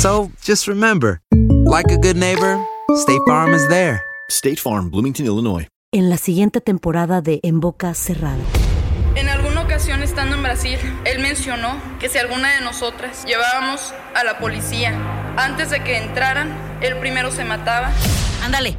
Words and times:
So 0.00 0.30
just 0.42 0.66
remember, 0.66 1.20
like 1.66 1.92
a 1.92 1.98
good 1.98 2.16
neighbor, 2.16 2.58
State 2.96 3.20
Farm 3.26 3.52
is 3.52 3.68
there. 3.68 4.02
State 4.30 4.58
Farm, 4.58 4.88
Bloomington, 4.90 5.26
Illinois. 5.26 5.68
En 5.92 6.08
la 6.08 6.16
siguiente 6.16 6.62
temporada 6.62 7.20
de 7.20 7.38
En 7.42 7.60
Boca 7.60 7.92
Cerrada. 7.92 8.42
En 9.14 9.28
alguna 9.28 9.60
ocasión 9.60 10.02
estando 10.02 10.36
en 10.36 10.42
Brasil, 10.42 10.78
él 11.04 11.18
mencionó 11.18 11.76
que 11.98 12.08
si 12.08 12.16
alguna 12.16 12.54
de 12.54 12.62
nosotras 12.62 13.26
llevábamos 13.26 13.92
a 14.14 14.24
la 14.24 14.38
policía 14.38 14.94
antes 15.36 15.68
de 15.68 15.84
que 15.84 15.98
entraran, 15.98 16.48
él 16.80 16.96
primero 16.96 17.30
se 17.30 17.44
mataba. 17.44 17.92
Ándale, 18.42 18.78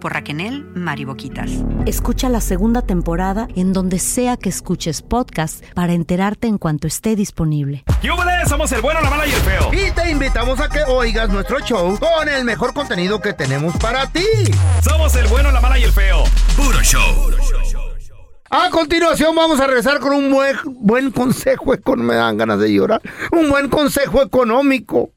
por 0.00 0.14
Raquel 0.14 0.30
Mariboquitas. 0.74 1.50
Escucha 1.86 2.28
la 2.28 2.40
segunda 2.40 2.82
temporada 2.82 3.48
en 3.56 3.72
donde 3.72 3.98
sea 3.98 4.36
que 4.36 4.48
escuches 4.48 5.02
podcast 5.02 5.64
para 5.74 5.92
enterarte 5.92 6.46
en 6.46 6.58
cuanto 6.58 6.86
esté 6.86 7.16
disponible. 7.16 7.84
¡Yúbales! 8.02 8.48
Somos 8.48 8.70
el 8.72 8.80
bueno, 8.80 9.00
la 9.00 9.10
mala 9.10 9.26
y 9.26 9.30
el 9.30 9.40
feo. 9.40 9.70
Y 9.72 9.90
te 9.90 10.10
invitamos 10.10 10.60
a 10.60 10.68
que 10.68 10.82
oigas 10.86 11.28
nuestro 11.28 11.60
show 11.60 11.98
con 11.98 12.28
el 12.28 12.44
mejor 12.44 12.72
contenido 12.72 13.20
que 13.20 13.32
tenemos 13.32 13.76
para 13.78 14.06
ti. 14.06 14.24
Somos 14.82 15.14
el 15.16 15.26
bueno, 15.26 15.50
la 15.50 15.60
mala 15.60 15.78
y 15.78 15.84
el 15.84 15.92
feo. 15.92 16.24
Puro 16.56 16.80
show. 16.82 17.30
A 18.50 18.70
continuación 18.70 19.34
vamos 19.34 19.60
a 19.60 19.66
regresar 19.66 20.00
con 20.00 20.12
un 20.12 20.30
buen, 20.30 20.56
buen 20.64 21.10
consejo 21.10 21.74
económico. 21.74 22.12
Me 22.12 22.14
dan 22.16 22.36
ganas 22.36 22.58
de 22.58 22.72
llorar. 22.72 23.00
Un 23.32 23.50
buen 23.50 23.68
consejo 23.68 24.22
económico. 24.22 25.10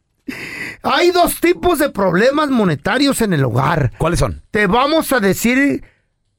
Hay 0.83 1.11
dos 1.11 1.39
tipos 1.39 1.79
de 1.79 1.89
problemas 1.89 2.49
monetarios 2.49 3.21
en 3.21 3.31
el 3.31 3.45
hogar. 3.45 3.93
¿Cuáles 3.97 4.19
son? 4.19 4.43
Te 4.51 4.67
vamos 4.67 5.13
a 5.13 5.21
decir, 5.21 5.83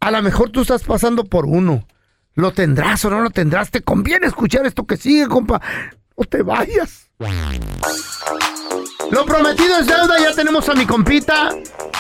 a 0.01 0.11
lo 0.11 0.21
mejor 0.21 0.51
tú 0.51 0.61
estás 0.61 0.83
pasando 0.85 1.25
por 1.25 1.47
uno. 1.47 1.87
¿Lo 2.35 2.53
tendrás 2.53 3.03
o 3.07 3.11
no 3.11 3.23
lo 3.23 3.31
tendrás? 3.31 3.71
Te 3.71 3.81
conviene 3.81 4.27
escuchar 4.27 4.67
esto 4.67 4.87
que 4.87 4.99
sigue, 4.99 5.29
compa. 5.29 5.63
No 6.17 6.25
te 6.27 6.43
vayas. 6.43 7.09
Lo 9.11 9.25
prometido 9.25 9.79
es 9.79 9.87
deuda, 9.87 10.19
ya 10.21 10.35
tenemos 10.35 10.69
a 10.69 10.75
mi 10.75 10.85
compita 10.85 11.51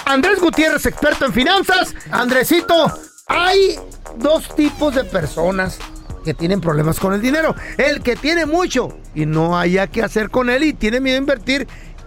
Andrés 0.04 0.38
Gutiérrez, 0.38 0.84
experto 0.84 1.24
en 1.24 1.32
finanzas. 1.32 1.94
Andresito, 2.10 2.92
hay 3.26 3.78
dos 4.18 4.54
tipos 4.54 4.94
de 4.94 5.04
personas 5.04 5.78
que 6.24 6.34
tienen 6.34 6.60
problemas 6.60 7.00
con 7.00 7.14
el 7.14 7.22
dinero. 7.22 7.54
El 7.78 8.02
que 8.02 8.16
tiene 8.16 8.44
mucho 8.44 8.98
y 9.14 9.24
no 9.24 9.58
haya 9.58 9.86
qué 9.86 10.02
hacer 10.02 10.30
con 10.30 10.50
él 10.50 10.64
y 10.64 10.72
tiene 10.74 11.00
miedo 11.00 11.16
a 11.16 11.20
invertir. 11.20 11.66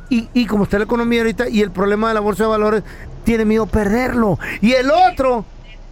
Y, 0.10 0.30
y 0.34 0.46
como 0.46 0.64
está 0.64 0.78
la 0.78 0.86
economía 0.86 1.20
ahorita 1.22 1.50
y 1.50 1.62
el 1.62 1.72
problema 1.72 2.08
de 2.08 2.14
la 2.14 2.20
bolsa 2.20 2.44
de 2.44 2.50
valores, 2.50 2.84
tiene 3.24 3.46
miedo 3.46 3.66
perderlo. 3.66 4.40
Y 4.62 4.74
el 4.74 4.90
otro 4.90 5.46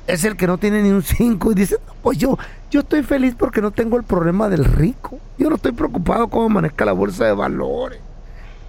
es 0.08 0.24
el 0.24 0.38
que 0.38 0.48
no 0.48 0.58
tiene 0.58 0.81
ni 0.81 0.90
un 0.90 1.03
5 1.03 1.52
y 1.52 1.56
dice, 1.56 1.78
"No, 1.86 1.94
pues 2.02 2.18
yo, 2.18 2.38
yo 2.72 2.81
estoy 2.81 3.03
feliz 3.03 3.36
porque 3.38 3.62
no 3.62 3.72
tengo 3.72 3.98
el 3.98 4.03
problema 4.03 4.50
del 4.50 4.66
rico. 4.66 5.20
Yo 5.38 5.50
no 5.50 5.56
estoy 5.56 5.74
preocupado 5.74 6.28
cómo 6.28 6.50
maneja 6.50 6.86
la 6.86 6.94
bolsa 6.94 7.26
de 7.26 7.34
valores. 7.34 8.00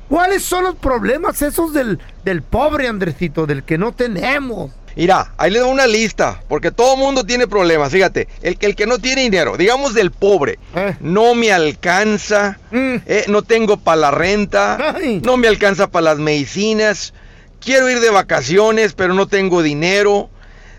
¿Cuáles 0.09 0.45
son 0.45 0.65
los 0.65 0.77
problemas 0.77 1.43
esos 1.43 1.73
del, 1.73 1.99
del 2.25 2.43
pobre, 2.43 2.87
Andresito, 2.87 3.47
del 3.47 3.65
que 3.65 3.77
no 3.79 3.93
tenemos? 3.93 4.71
Mira, 4.97 5.35
ahí 5.37 5.51
le 5.51 5.59
doy 5.59 5.71
una 5.71 5.87
lista, 5.87 6.43
porque 6.49 6.71
todo 6.71 6.97
mundo 6.97 7.23
tiene 7.25 7.47
problemas, 7.47 7.93
fíjate, 7.93 8.29
el, 8.43 8.57
que- 8.59 8.65
el 8.67 8.75
que 8.75 8.87
no 8.87 8.99
tiene 8.99 9.23
dinero, 9.23 9.57
digamos 9.59 9.93
del 9.93 10.11
pobre, 10.11 10.59
no 11.01 11.35
me 11.35 11.53
alcanza, 11.53 12.59
eh, 13.07 13.25
no 13.29 13.43
tengo 13.43 13.77
para 13.77 13.97
la 14.01 14.11
renta, 14.11 14.97
no 15.23 15.37
me 15.37 15.49
alcanza 15.49 15.89
para 15.91 16.05
las 16.05 16.19
medicinas, 16.19 17.13
quiero 17.61 17.91
ir 17.91 18.01
de 18.01 18.09
vacaciones, 18.11 18.95
pero 18.95 19.13
no 19.13 19.27
tengo 19.29 19.63
dinero, 19.63 20.31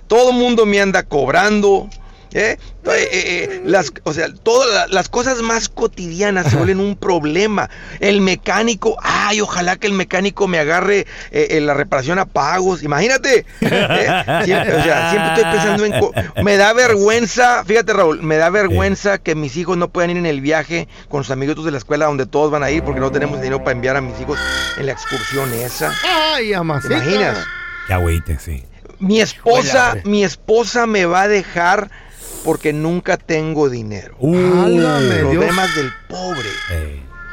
todo 0.07 0.31
el 0.31 0.35
mundo 0.37 0.65
me 0.65 0.81
anda 0.81 1.03
cobrando, 1.03 1.87
¿eh? 2.33 2.57
Eh, 2.85 3.09
eh, 3.11 3.61
las, 3.65 3.91
o 4.03 4.13
sea, 4.13 4.27
todas 4.33 4.73
la- 4.73 4.87
las 4.87 5.09
cosas 5.09 5.41
más 5.41 5.67
cotidianas 5.69 6.49
se 6.49 6.55
vuelven 6.55 6.79
un 6.79 6.95
problema. 6.95 7.69
El 7.99 8.21
mecánico, 8.21 8.97
ay, 9.03 9.41
ojalá 9.41 9.75
que 9.75 9.87
el 9.87 9.93
mecánico 9.93 10.47
me 10.47 10.57
agarre 10.59 10.99
eh, 11.31 11.47
eh, 11.51 11.59
la 11.61 11.73
reparación 11.73 12.17
a 12.19 12.25
pagos. 12.25 12.83
Imagínate, 12.83 13.45
¿eh? 13.61 14.23
siempre, 14.45 14.75
o 14.75 14.83
sea, 14.83 15.09
siempre 15.11 15.33
estoy 15.33 15.51
pensando 15.51 15.85
en... 15.85 15.99
co- 15.99 16.13
Me 16.43 16.55
da 16.57 16.71
vergüenza, 16.73 17.63
fíjate 17.65 17.91
Raúl, 17.93 18.21
me 18.23 18.37
da 18.37 18.49
vergüenza 18.49 19.17
que 19.17 19.35
mis 19.35 19.57
hijos 19.57 19.75
no 19.77 19.89
puedan 19.89 20.11
ir 20.11 20.17
en 20.17 20.25
el 20.25 20.39
viaje 20.41 20.87
con 21.09 21.23
sus 21.23 21.31
amiguitos 21.31 21.65
de 21.65 21.71
la 21.71 21.77
escuela 21.77 22.05
donde 22.05 22.25
todos 22.25 22.51
van 22.51 22.63
a 22.63 22.71
ir 22.71 22.83
porque 22.83 22.99
no 23.01 23.11
tenemos 23.11 23.37
dinero 23.41 23.59
para 23.59 23.71
enviar 23.71 23.97
a 23.97 24.01
mis 24.01 24.19
hijos 24.21 24.39
en 24.77 24.85
la 24.85 24.93
excursión 24.93 25.51
esa. 25.53 25.93
Ay, 26.35 26.49
¿Te 26.49 26.55
amacita. 26.55 26.93
imaginas? 26.95 27.37
Ya, 27.89 27.95
agüite, 27.95 28.37
sí. 28.39 28.63
Mi 28.99 29.21
esposa, 29.21 29.97
mi 30.05 30.23
esposa 30.23 30.87
me 30.87 31.05
va 31.05 31.23
a 31.23 31.27
dejar 31.27 31.89
porque 32.47 32.71
nunca 32.71 33.17
tengo 33.17 33.69
dinero. 33.69 34.15
Dios. 34.21 35.19
Problemas 35.19 35.75
del 35.75 35.91
pobre. 36.07 36.47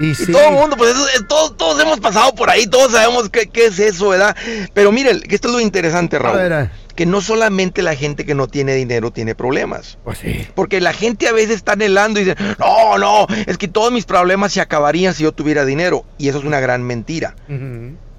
Y, 0.01 0.11
Y 0.11 0.15
sí. 0.17 0.33
todo 0.33 0.43
el 0.49 0.55
mundo, 0.55 0.77
pues 0.77 0.91
eso- 0.93 1.07
eh, 1.07 1.23
todos, 1.29 1.57
todos 1.57 1.81
hemos 1.81 2.01
pasado 2.01 2.35
por 2.35 2.51
ahí, 2.51 2.67
todos 2.67 2.91
sabemos 2.91 3.29
qué, 3.31 3.47
qué 3.47 3.67
es 3.67 3.79
eso, 3.79 4.09
¿verdad? 4.09 4.35
Pero 4.75 4.91
miren, 4.91 5.21
que 5.21 5.37
esto 5.37 5.47
es 5.47 5.55
lo 5.55 5.61
interesante, 5.61 6.19
Raúl. 6.19 6.37
ver, 6.37 6.53
a- 6.53 6.73
Que 6.97 7.07
no 7.07 7.21
solamente 7.21 7.81
la 7.83 7.95
gente 7.95 8.25
que 8.27 8.35
no 8.35 8.49
tiene 8.49 8.75
dinero 8.75 9.13
tiene 9.13 9.37
problemas. 9.37 9.99
Pues 10.03 10.19
sí. 10.19 10.47
Porque 10.57 10.81
la 10.81 10.93
gente 10.93 11.29
a 11.29 11.33
veces 11.33 11.55
está 11.57 11.73
anhelando 11.75 12.19
y 12.19 12.25
dice, 12.25 12.37
no, 12.59 12.99
no, 12.99 13.27
es 13.47 13.57
que 13.57 13.69
todos 13.69 13.93
mis 13.93 14.05
problemas 14.05 14.53
se 14.53 14.61
acabarían 14.61 15.15
si 15.15 15.23
yo 15.23 15.31
tuviera 15.31 15.65
dinero. 15.65 16.05
Y 16.19 16.29
eso 16.29 16.39
es 16.39 16.45
una 16.45 16.59
gran 16.59 16.83
mentira. 16.83 17.37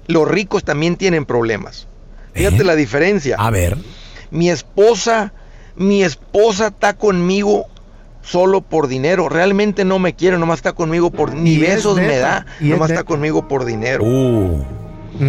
Los 0.06 0.26
ricos 0.28 0.64
también 0.64 0.96
tienen 0.96 1.26
problemas. 1.26 1.88
Fíjate 2.32 2.64
la 2.64 2.74
diferencia. 2.74 3.36
A 3.38 3.50
ver. 3.50 3.76
Mi 4.30 4.48
esposa, 4.50 5.32
mi 5.76 6.02
esposa 6.02 6.68
está 6.68 6.94
conmigo 6.94 7.66
solo 8.22 8.60
por 8.60 8.88
dinero. 8.88 9.28
Realmente 9.28 9.84
no 9.84 9.98
me 9.98 10.14
quiere, 10.14 10.36
nomás 10.38 10.58
está 10.58 10.72
conmigo 10.72 11.10
por 11.10 11.34
ni 11.34 11.58
besos 11.58 11.96
me 11.96 12.18
da, 12.18 12.44
y 12.60 12.64
es 12.66 12.70
nomás 12.70 12.90
está 12.90 13.04
conmigo 13.04 13.46
por 13.48 13.64
dinero. 13.64 14.04
Uh. 14.04 14.64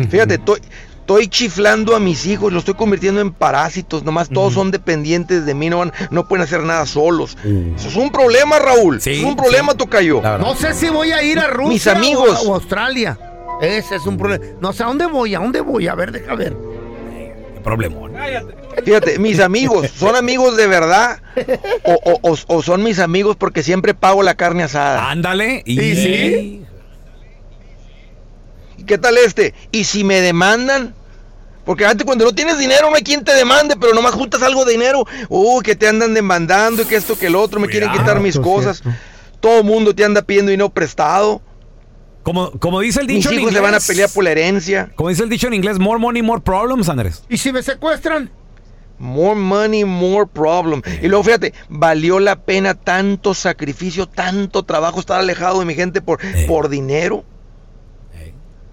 Fíjate, 0.10 0.36
estoy, 0.36 0.60
estoy 1.00 1.28
chiflando 1.28 1.96
a 1.96 2.00
mis 2.00 2.26
hijos, 2.26 2.52
los 2.52 2.62
estoy 2.62 2.74
convirtiendo 2.74 3.22
en 3.22 3.32
parásitos, 3.32 4.04
nomás 4.04 4.30
todos 4.30 4.54
son 4.54 4.72
dependientes 4.72 5.46
de 5.46 5.54
mí, 5.54 5.70
no, 5.70 5.78
van- 5.78 5.94
no 6.12 6.28
pueden 6.28 6.44
hacer 6.44 6.64
nada 6.64 6.86
solos. 6.86 7.38
Eso 7.76 7.88
es 7.88 7.96
un 7.96 8.10
problema, 8.12 8.60
Raúl. 8.60 8.98
es 8.98 9.24
un 9.24 9.36
problema, 9.36 9.76
Tocayo. 9.76 10.22
No 10.40 10.56
sé 10.56 10.74
si 10.74 10.90
voy 10.90 11.12
a 11.12 11.22
ir 11.24 11.40
a 11.40 11.48
Rusia 11.48 11.70
Mis 11.72 11.88
amigos. 11.88 12.44
o 12.46 12.54
a, 12.54 12.56
Australia. 12.58 13.18
Ese 13.62 13.96
es 13.96 14.06
un 14.06 14.18
problema. 14.18 14.44
No 14.60 14.74
sé 14.74 14.84
a 14.84 14.88
dónde 14.88 15.06
voy, 15.06 15.34
a 15.36 15.40
dónde 15.40 15.62
voy. 15.62 15.88
A 15.88 15.96
ver, 15.96 16.12
deja 16.12 16.36
ver. 16.36 16.56
Qué 17.54 17.62
problemón. 17.64 18.12
Fíjate, 18.83 19.19
mis 19.19 19.39
amigos, 19.39 19.88
¿son 19.95 20.15
amigos 20.15 20.56
de 20.57 20.68
verdad? 20.68 21.19
O, 21.83 21.94
o- 21.94 22.19
o- 22.31 22.38
o 22.57 22.62
son 22.63 22.83
mis 22.83 23.00
amigos 23.00 23.35
porque 23.35 23.63
siempre 23.63 23.94
pago 23.94 24.24
la 24.24 24.35
carne 24.35 24.63
asada? 24.63 25.09
Ándale. 25.09 25.63
Y, 25.65 25.79
¿Y 25.81 25.95
sí? 25.95 26.63
¿Y 28.77 28.83
qué 28.83 28.97
tal 28.97 29.18
este? 29.18 29.53
¿Y 29.71 29.83
si 29.85 30.03
me 30.03 30.21
demandan? 30.21 30.94
Porque 31.65 31.85
antes 31.85 32.06
cuando 32.06 32.24
no 32.24 32.31
tienes 32.33 32.57
dinero 32.57 32.89
no 32.89 32.95
hay 32.95 33.01
quien 33.03 33.24
te 33.25 33.33
demande, 33.33 33.75
pero 33.79 33.94
nomás 33.94 34.13
juntas 34.13 34.41
algo 34.41 34.63
de 34.63 34.71
dinero. 34.74 35.06
Uh, 35.27 35.59
que 35.62 35.75
te 35.75 35.88
andan 35.88 36.13
demandando 36.13 36.83
y 36.83 36.85
que 36.85 36.95
esto, 36.95 37.18
que 37.18 37.27
el 37.27 37.35
otro, 37.35 37.59
me 37.59 37.68
quieren 37.68 37.91
quitar 37.91 38.19
mis 38.21 38.39
cosas. 38.39 38.77
cierto. 38.77 38.97
Todo 39.41 39.57
el 39.59 39.63
mundo 39.65 39.94
te 39.94 40.06
anda 40.06 40.21
pidiendo 40.21 40.51
dinero 40.51 40.69
prestado. 40.69 41.41
Como, 42.24 42.51
como 42.51 42.79
dice 42.81 43.01
el 43.01 43.07
Mis 43.07 43.18
dicho 43.18 43.29
en 43.29 43.35
hijos 43.39 43.50
inglés. 43.51 43.56
se 43.56 43.71
van 43.71 43.75
a 43.75 43.79
pelear 43.79 44.09
por 44.09 44.24
la 44.24 44.31
herencia. 44.31 44.91
Como 44.95 45.09
dice 45.09 45.24
el 45.24 45.29
dicho 45.29 45.47
en 45.47 45.53
inglés, 45.56 45.77
more 45.79 46.00
money, 46.00 46.21
more 46.21 46.41
problems, 46.41 46.88
Andrés. 46.89 47.24
¿Y 47.29 47.38
si 47.38 47.51
me 47.51 47.62
secuestran? 47.63 48.29
More 49.00 49.36
money, 49.36 49.86
more 49.86 50.26
problem. 50.26 50.82
Y 51.02 51.08
luego 51.08 51.24
fíjate, 51.24 51.54
valió 51.70 52.20
la 52.20 52.36
pena 52.38 52.74
tanto 52.74 53.34
sacrificio, 53.34 54.08
tanto 54.08 54.64
trabajo 54.64 55.00
estar 55.00 55.20
alejado 55.20 55.60
de 55.60 55.66
mi 55.66 55.76
gente 55.76 56.02
por, 56.02 56.20
por 56.48 56.70
dinero. 56.70 57.24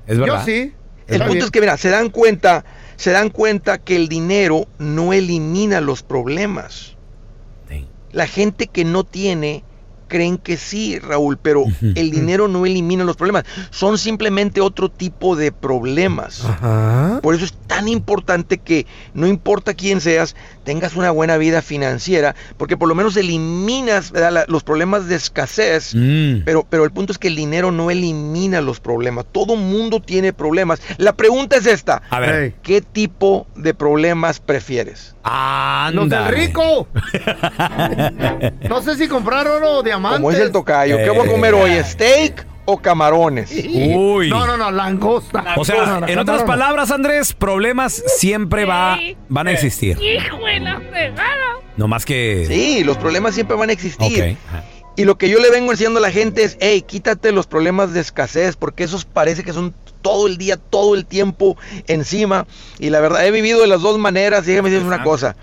Es 0.06 0.18
verdad. 0.18 0.40
Yo 0.40 0.44
sí. 0.44 0.72
El 1.06 1.14
Está 1.14 1.24
punto 1.26 1.32
bien. 1.34 1.44
es 1.44 1.50
que, 1.50 1.60
mira, 1.60 1.76
se 1.76 1.90
dan 1.90 2.08
cuenta, 2.08 2.64
se 2.96 3.10
dan 3.10 3.28
cuenta 3.28 3.78
que 3.78 3.96
el 3.96 4.08
dinero 4.08 4.66
no 4.78 5.12
elimina 5.12 5.80
los 5.82 6.02
problemas. 6.02 6.96
Sí. 7.68 7.86
La 8.12 8.26
gente 8.26 8.66
que 8.66 8.84
no 8.84 9.04
tiene 9.04 9.64
creen 10.14 10.38
que 10.38 10.56
sí, 10.56 10.96
Raúl, 11.00 11.38
pero 11.38 11.64
el 11.82 12.12
dinero 12.12 12.46
no 12.46 12.66
elimina 12.66 13.02
los 13.02 13.16
problemas. 13.16 13.42
Son 13.70 13.98
simplemente 13.98 14.60
otro 14.60 14.88
tipo 14.88 15.34
de 15.34 15.50
problemas. 15.50 16.44
Ajá. 16.44 17.18
Por 17.20 17.34
eso 17.34 17.44
es 17.44 17.52
tan 17.66 17.88
importante 17.88 18.58
que 18.58 18.86
no 19.12 19.26
importa 19.26 19.74
quién 19.74 20.00
seas, 20.00 20.36
tengas 20.64 20.96
una 20.96 21.10
buena 21.10 21.36
vida 21.36 21.62
financiera, 21.62 22.34
porque 22.56 22.76
por 22.76 22.88
lo 22.88 22.94
menos 22.94 23.16
eliminas 23.16 24.10
¿verdad? 24.10 24.32
la- 24.32 24.44
los 24.48 24.64
problemas 24.64 25.06
de 25.06 25.14
escasez. 25.16 25.94
Mm. 25.94 26.42
Pero, 26.44 26.66
pero 26.68 26.84
el 26.84 26.90
punto 26.90 27.12
es 27.12 27.18
que 27.18 27.28
el 27.28 27.36
dinero 27.36 27.70
no 27.70 27.90
elimina 27.90 28.60
los 28.60 28.80
problemas. 28.80 29.26
Todo 29.30 29.56
mundo 29.56 30.00
tiene 30.00 30.32
problemas. 30.32 30.80
La 30.98 31.12
pregunta 31.14 31.56
es 31.56 31.66
esta. 31.66 32.02
A 32.10 32.18
ver. 32.20 32.54
¿Qué 32.62 32.80
tipo 32.80 33.46
de 33.54 33.74
problemas 33.74 34.40
prefieres? 34.40 35.14
Los 35.24 36.08
del 36.08 36.18
Ándale. 36.18 36.30
rico. 36.30 36.88
No 38.68 38.82
sé 38.82 38.96
si 38.96 39.08
comprar 39.08 39.46
oro 39.46 39.78
o 39.78 39.82
diamantes. 39.82 40.18
Como 40.20 40.30
es 40.30 40.38
el 40.38 40.52
tocayo. 40.52 40.96
¿Qué 40.98 41.10
voy 41.10 41.26
a 41.26 41.30
Eh. 41.30 41.32
comer 41.32 41.54
hoy? 41.54 41.70
¿Steak 41.84 42.46
o 42.66 42.78
camarones? 42.78 43.50
Uy. 43.52 44.30
No, 44.30 44.46
no, 44.46 44.56
no, 44.56 44.70
langosta. 44.70 45.54
O 45.56 45.64
sea, 45.64 45.84
No, 45.86 46.00
no, 46.00 46.08
en 46.08 46.18
otras 46.18 46.40
camarón. 46.42 46.46
palabras, 46.46 46.90
Andrés, 46.90 47.32
problemas 47.32 48.02
siempre 48.18 48.64
va, 48.64 48.98
van 49.28 49.48
a 49.48 49.52
existir. 49.52 49.98
Hijo 50.00 50.38
de 50.44 50.60
la 50.60 50.80
fregada. 50.80 51.58
No 51.76 51.88
más 51.88 52.04
que. 52.04 52.44
Sí, 52.46 52.84
los 52.84 52.96
problemas 52.96 53.34
siempre 53.34 53.56
van 53.56 53.70
a 53.70 53.72
existir. 53.72 54.36
Y 54.96 55.04
lo 55.04 55.18
que 55.18 55.28
yo 55.28 55.40
le 55.40 55.50
vengo 55.50 55.72
enseñando 55.72 55.98
a 55.98 56.02
la 56.02 56.12
gente 56.12 56.44
es, 56.44 56.56
hey, 56.60 56.82
quítate 56.82 57.32
los 57.32 57.48
problemas 57.48 57.92
de 57.94 58.00
escasez, 58.00 58.54
porque 58.56 58.84
esos 58.84 59.04
parece 59.04 59.42
que 59.42 59.52
son 59.52 59.74
todo 60.02 60.28
el 60.28 60.36
día, 60.38 60.56
todo 60.56 60.94
el 60.94 61.04
tiempo 61.04 61.56
encima. 61.88 62.46
Y 62.78 62.90
la 62.90 63.00
verdad, 63.00 63.26
he 63.26 63.32
vivido 63.32 63.60
de 63.60 63.66
las 63.66 63.82
dos 63.82 63.98
maneras 63.98 64.44
y 64.46 64.50
déjame 64.52 64.70
decirles 64.70 64.86
una 64.94 65.02
cosa. 65.02 65.34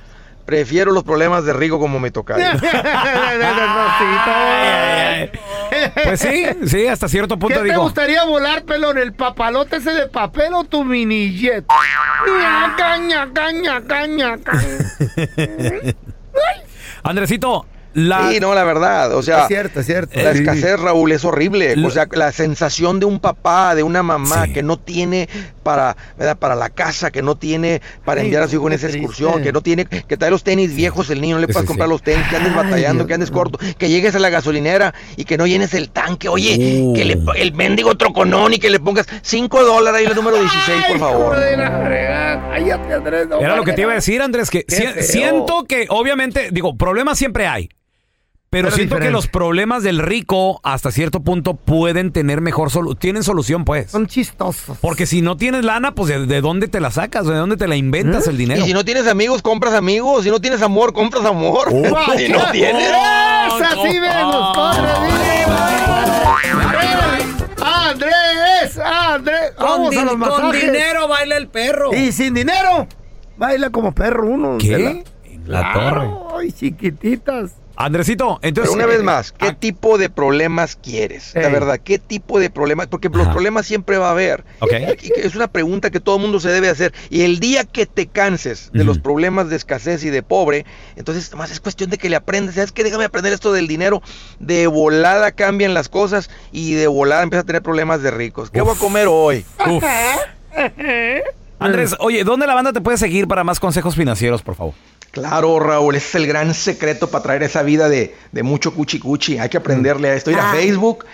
Prefiero 0.45 0.91
los 0.91 1.03
problemas 1.03 1.44
de 1.45 1.53
Rigo 1.53 1.79
como 1.79 2.00
me 2.00 2.12
toca. 2.12 2.35
Pues 6.03 6.19
sí, 6.19 6.45
sí, 6.65 6.88
hasta 6.88 7.07
cierto 7.07 7.35
¿Qué 7.35 7.39
punto 7.39 7.59
te 7.59 7.65
digo. 7.69 7.81
gustaría 7.83 8.23
volar, 8.25 8.63
pelón? 8.63 8.97
¿El 8.97 9.13
papalote 9.13 9.77
ese 9.77 9.91
de 9.91 10.07
papel 10.07 10.53
o 10.53 10.63
tu 10.63 10.83
mini 10.83 11.38
jet? 11.38 11.65
Ñaca, 12.39 12.97
ñaca, 12.97 13.51
ñaca, 13.51 14.07
ñaca. 14.07 14.51
Andresito, 17.03 17.65
la. 17.93 18.29
Sí, 18.31 18.39
no, 18.39 18.53
la 18.55 18.63
verdad, 18.63 19.13
o 19.15 19.21
sea, 19.23 19.41
Es 19.41 19.47
cierto, 19.47 19.79
es 19.81 19.85
cierto. 19.85 20.19
la 20.21 20.31
escasez, 20.31 20.79
Raúl, 20.79 21.11
es 21.11 21.25
horrible. 21.25 21.75
O 21.85 21.89
sea, 21.89 22.07
la 22.11 22.31
sensación 22.31 22.99
de 22.99 23.05
un 23.05 23.19
papá, 23.19 23.75
de 23.75 23.83
una 23.83 24.01
mamá 24.03 24.45
Sí. 24.45 24.53
que 24.53 24.63
no 24.63 24.77
tiene 24.77 25.27
para, 25.63 25.95
¿verdad? 26.17 26.38
para 26.38 26.55
la 26.55 26.69
casa, 26.69 27.11
que 27.11 27.21
no 27.21 27.35
tiene 27.35 27.81
para 28.05 28.21
Ay, 28.21 28.27
enviar 28.27 28.43
a 28.43 28.47
su 28.47 28.55
hijo 28.55 28.67
en 28.67 28.73
esa 28.73 28.88
excursión, 28.88 29.43
que 29.43 29.51
no 29.51 29.61
tiene, 29.61 29.85
que 29.85 30.17
trae 30.17 30.31
los 30.31 30.43
tenis 30.43 30.73
viejos, 30.75 31.09
el 31.09 31.21
niño 31.21 31.35
no 31.35 31.41
le 31.41 31.47
Sí, 31.47 31.53
puedes 31.53 31.65
sí, 31.65 31.67
comprar 31.67 31.88
sí. 31.88 31.91
los 31.91 32.01
tenis, 32.01 32.27
que 32.29 32.35
andes 32.38 32.51
Ay, 32.51 32.55
batallando, 32.63 33.03
Dios 33.03 33.07
que 33.07 33.13
andes 33.13 33.31
corto, 33.31 33.59
que 33.77 33.89
llegues 33.89 34.15
a 34.15 34.19
la 34.19 34.29
gasolinera 34.29 34.94
y 35.17 35.25
que 35.25 35.37
no 35.37 35.45
llenes 35.45 35.73
el 35.73 35.89
tanque. 35.91 36.29
Oye, 36.29 36.57
Uh. 36.81 36.94
que 36.94 37.05
le, 37.05 37.17
el 37.35 37.53
mendigo 37.53 37.95
troconón 37.95 38.53
y 38.53 38.59
que 38.59 38.69
le 38.69 38.79
pongas 38.79 39.05
5 39.21 39.63
dólares 39.63 39.99
ahí 39.99 40.05
el 40.07 40.15
número 40.15 40.37
16, 40.39 40.85
por 40.87 40.99
favor. 40.99 41.37
Era 43.39 43.55
lo 43.55 43.63
que 43.63 43.73
te 43.73 43.81
iba 43.81 43.91
a 43.91 43.95
decir, 43.95 44.21
Andrés, 44.21 44.49
que 44.49 44.65
si- 44.67 45.03
siento 45.03 45.65
que, 45.67 45.85
obviamente, 45.89 46.49
digo, 46.51 46.75
problemas 46.77 47.17
siempre 47.17 47.47
hay. 47.47 47.69
Pero, 48.51 48.65
Pero 48.65 48.75
siento 48.75 49.00
que 49.00 49.12
los 49.12 49.27
problemas 49.27 49.81
del 49.81 50.00
rico, 50.00 50.59
hasta 50.63 50.92
cierto 50.92 51.21
punto, 51.21 51.53
pueden 51.53 52.12
tener 52.12 52.42
mejor 52.42 52.69
solución. 52.69 52.98
Tienen 53.00 53.24
solución, 53.24 53.63
pues. 53.63 53.89
Son 53.92 54.07
chistosos. 54.07 54.77
Porque 54.81 55.06
si 55.06 55.21
no 55.21 55.38
tienes 55.38 55.63
lana, 55.63 55.95
pues 55.95 56.09
¿de, 56.09 56.25
de 56.25 56.42
dónde 56.42 56.68
te 56.68 56.81
la 56.81 56.92
sacas? 56.92 57.25
¿De 57.25 57.33
dónde 57.33 57.56
te 57.56 57.65
la 57.69 57.77
inventas 57.77 58.27
el 58.27 58.36
dinero? 58.36 58.62
Y 58.62 58.68
si 58.68 58.74
no 58.74 58.83
tienes 58.83 59.07
amigos, 59.07 59.42
compras 59.42 59.74
amigos. 59.74 60.25
Si 60.25 60.30
no 60.30 60.42
tienes 60.42 60.62
amor, 60.62 60.92
compras 60.92 61.24
amor. 61.24 61.69
Guau, 61.71 62.12
si 62.18 62.27
no 62.27 62.51
tienes. 62.51 62.89
Esa 62.89 63.69
sí 63.69 64.00
me 64.01 64.24
gustó, 64.25 64.65
Andrés. 64.65 65.47
Andrés, 67.63 68.77
Andrés. 68.83 69.54
Vamos 69.57 69.95
a 69.95 70.04
los 70.04 70.18
masajes. 70.18 70.74
baila 71.07 71.38
el 71.38 71.47
perro. 71.47 71.95
Y 71.95 72.12
sin 72.12 72.33
dinero, 72.33 72.86
baila 73.38 73.69
como 73.69 73.94
perro 73.94 74.25
uno. 74.27 74.57
¿Qué? 74.59 75.06
La 75.45 75.73
torre. 75.73 76.09
Ay, 76.38 76.51
chiquititas. 76.51 77.51
Andresito, 77.75 78.39
entonces. 78.41 78.73
Pero 78.73 78.85
una 78.85 78.85
vez 78.85 79.03
más, 79.03 79.33
ah, 79.33 79.38
¿qué 79.39 79.53
tipo 79.53 79.97
de 79.97 80.09
problemas 80.09 80.75
quieres? 80.75 81.33
La 81.33 81.49
verdad, 81.49 81.79
¿qué 81.79 81.97
tipo 81.97 82.39
de 82.39 82.49
problemas? 82.49 82.88
Porque 82.88 83.09
los 83.09 83.27
problemas 83.29 83.65
siempre 83.65 83.97
va 83.97 84.09
a 84.09 84.11
haber. 84.11 84.43
Ok. 84.59 84.73
Y 85.01 85.09
que 85.09 85.21
Es 85.21 85.35
una 85.35 85.47
pregunta 85.47 85.89
que 85.89 85.99
todo 85.99 86.17
el 86.17 86.21
mundo 86.21 86.39
se 86.39 86.49
debe 86.49 86.69
hacer. 86.69 86.93
Y 87.09 87.21
el 87.21 87.39
día 87.39 87.63
que 87.63 87.85
te 87.85 88.07
canses 88.07 88.69
de 88.73 88.83
los 88.83 88.99
problemas 88.99 89.49
de 89.49 89.55
escasez 89.55 90.03
y 90.03 90.09
de 90.09 90.21
pobre, 90.21 90.65
entonces 90.95 91.33
más 91.35 91.51
es 91.51 91.59
cuestión 91.59 91.89
de 91.89 91.97
que 91.97 92.09
le 92.09 92.17
aprendas. 92.17 92.55
¿Sabes 92.55 92.71
qué? 92.71 92.83
Déjame 92.83 93.05
aprender 93.05 93.33
esto 93.33 93.51
del 93.51 93.67
dinero. 93.67 94.01
De 94.39 94.67
volada 94.67 95.31
cambian 95.31 95.73
las 95.73 95.89
cosas 95.89 96.29
y 96.51 96.73
de 96.73 96.87
volada 96.87 97.23
empieza 97.23 97.41
a 97.41 97.45
tener 97.45 97.61
problemas 97.63 98.03
de 98.03 98.11
ricos. 98.11 98.51
¿Qué 98.51 98.61
voy 98.61 98.75
a 98.75 98.79
comer 98.79 99.07
hoy? 99.09 99.45
Uf. 99.67 99.83
Andrés, 101.65 101.95
oye, 101.99 102.23
¿dónde 102.23 102.47
la 102.47 102.55
banda 102.55 102.73
te 102.73 102.81
puede 102.81 102.97
seguir 102.97 103.27
para 103.27 103.43
más 103.43 103.59
consejos 103.59 103.95
financieros, 103.95 104.41
por 104.41 104.55
favor? 104.55 104.73
Claro, 105.11 105.59
Raúl, 105.59 105.95
ese 105.95 106.07
es 106.07 106.15
el 106.15 106.27
gran 106.27 106.53
secreto 106.53 107.07
para 107.07 107.23
traer 107.23 107.44
esa 107.44 107.63
vida 107.63 107.89
de, 107.89 108.15
de 108.31 108.44
mucho 108.44 108.73
cuchi 108.73 108.97
cuchi. 108.97 109.37
Hay 109.37 109.49
que 109.49 109.57
aprenderle 109.57 110.09
a 110.09 110.13
esto. 110.15 110.31
Ir 110.31 110.39
a 110.39 110.51
Facebook, 110.53 111.06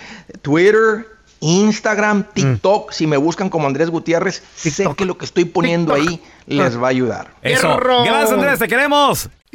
Twitter, 0.41 1.07
Instagram, 1.39 2.25
TikTok. 2.33 2.91
Si 2.91 3.07
me 3.07 3.17
buscan 3.17 3.49
como 3.49 3.67
Andrés 3.67 3.89
Gutiérrez, 3.89 4.43
sé 4.55 4.87
que 4.95 5.05
lo 5.05 5.17
que 5.17 5.25
estoy 5.25 5.45
poniendo 5.45 5.93
ahí 5.93 6.21
les 6.45 6.79
va 6.81 6.87
a 6.87 6.89
ayudar. 6.91 7.33
Eso. 7.41 7.77
Gracias, 7.77 8.31
Andrés, 8.31 8.59
te 8.59 8.67
queremos. 8.67 9.29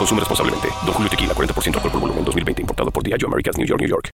Consume 0.00 0.18
responsablemente. 0.18 0.68
Don 0.86 0.94
Julio 0.94 1.10
Tequila, 1.10 1.34
40% 1.34 1.74
alcohol 1.74 1.90
por 1.90 2.00
volumen, 2.00 2.24
2020. 2.24 2.62
Importado 2.62 2.90
por 2.90 3.02
Diageo 3.02 3.28
Americas, 3.28 3.58
New 3.58 3.66
York, 3.66 3.80
New 3.82 3.86
York. 3.86 4.10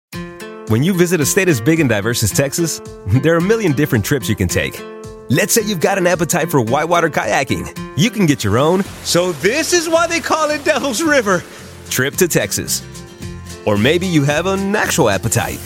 When 0.70 0.82
you 0.82 0.96
visit 0.96 1.22
a 1.22 1.26
state 1.26 1.48
as 1.48 1.62
big 1.62 1.80
and 1.80 1.88
diverse 1.88 2.24
as 2.24 2.32
Texas, 2.32 2.82
there 3.22 3.36
are 3.36 3.38
a 3.38 3.42
million 3.42 3.72
different 3.72 4.04
trips 4.04 4.28
you 4.28 4.36
can 4.36 4.48
take. 4.48 4.82
Let's 5.30 5.54
say 5.54 5.62
you've 5.62 5.82
got 5.82 6.00
an 6.00 6.08
appetite 6.08 6.50
for 6.50 6.60
whitewater 6.60 7.12
kayaking. 7.12 7.70
You 7.96 8.10
can 8.10 8.26
get 8.26 8.44
your 8.44 8.58
own. 8.58 8.82
So 9.04 9.32
this 9.34 9.74
is 9.74 9.88
why 9.88 10.08
they 10.08 10.20
call 10.20 10.50
it 10.50 10.66
Devil's 10.66 11.04
River. 11.04 11.44
Trip 11.92 12.16
to 12.16 12.28
Texas. 12.28 12.82
Or 13.68 13.78
maybe 13.78 14.08
you 14.08 14.24
have 14.24 14.48
an 14.48 14.76
actual 14.76 15.08
appetite. 15.08 15.60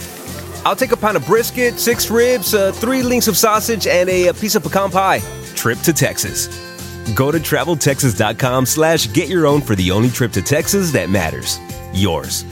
I'll 0.66 0.76
take 0.76 0.92
a 0.92 0.98
pound 0.98 1.16
of 1.16 1.26
brisket, 1.26 1.80
six 1.80 2.12
ribs, 2.12 2.54
uh, 2.54 2.74
three 2.74 3.04
links 3.04 3.30
of 3.30 3.38
sausage, 3.38 3.88
and 3.88 4.10
a, 4.10 4.28
a 4.28 4.34
piece 4.34 4.56
of 4.56 4.64
pecan 4.64 4.92
pie. 4.92 5.22
Trip 5.56 5.80
to 5.80 5.94
Texas. 5.94 6.69
Go 7.16 7.32
to 7.32 7.40
traveltexas.com 7.40 8.66
slash 8.66 9.12
get 9.14 9.30
your 9.30 9.48
own 9.48 9.62
for 9.62 9.76
the 9.76 9.92
only 9.92 10.10
trip 10.10 10.32
to 10.34 10.42
Texas 10.42 10.92
that 10.92 11.10
matters. 11.10 11.60
Yours. 11.94 12.46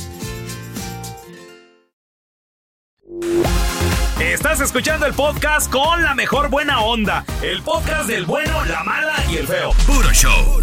Estás 4.20 4.62
escuchando 4.62 5.06
el 5.06 5.14
podcast 5.14 5.72
con 5.72 6.04
la 6.04 6.14
mejor 6.14 6.50
buena 6.50 6.82
onda. 6.82 7.26
El 7.42 7.62
podcast 7.62 8.08
del 8.08 8.26
bueno, 8.26 8.66
la 8.66 8.84
mala 8.84 9.16
y 9.30 9.38
el 9.38 9.48
feo. 9.48 9.72
Puro 9.86 10.12
show. 10.12 10.62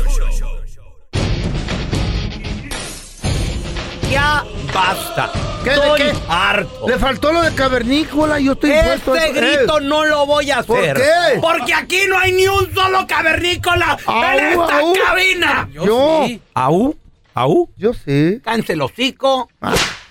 Ya 4.10 4.44
basta. 4.74 5.30
¿Qué, 5.62 5.70
de 5.70 5.76
Estoy 5.76 6.00
qué? 6.00 6.12
harto. 6.28 6.88
Le 6.88 6.98
faltó 6.98 7.32
lo 7.32 7.40
de 7.42 7.54
cavernícola, 7.54 8.38
yo 8.38 8.52
estoy 8.52 8.70
a 8.72 8.94
Este 8.94 9.10
eso. 9.10 9.32
grito 9.32 9.78
Eh, 9.78 9.82
no 9.84 10.04
lo 10.04 10.26
voy 10.26 10.50
a 10.50 10.62
¿Por 10.62 10.78
hacer. 10.78 10.96
qué? 10.96 11.38
Porque 11.40 11.72
aquí 11.72 12.00
no 12.08 12.18
hay 12.18 12.32
ni 12.32 12.46
un 12.46 12.72
solo 12.74 13.06
cavernícola 13.06 13.96
en 14.06 14.44
esta 14.46 14.78
au. 14.80 14.92
cabina. 15.06 15.68
Yo, 15.72 16.26
¿Aú? 16.54 16.98
¿Aú? 17.34 17.70
yo 17.76 17.92
sí. 17.94 18.40
Cánse 18.44 18.74
el 18.74 18.82
hocico. 18.82 19.48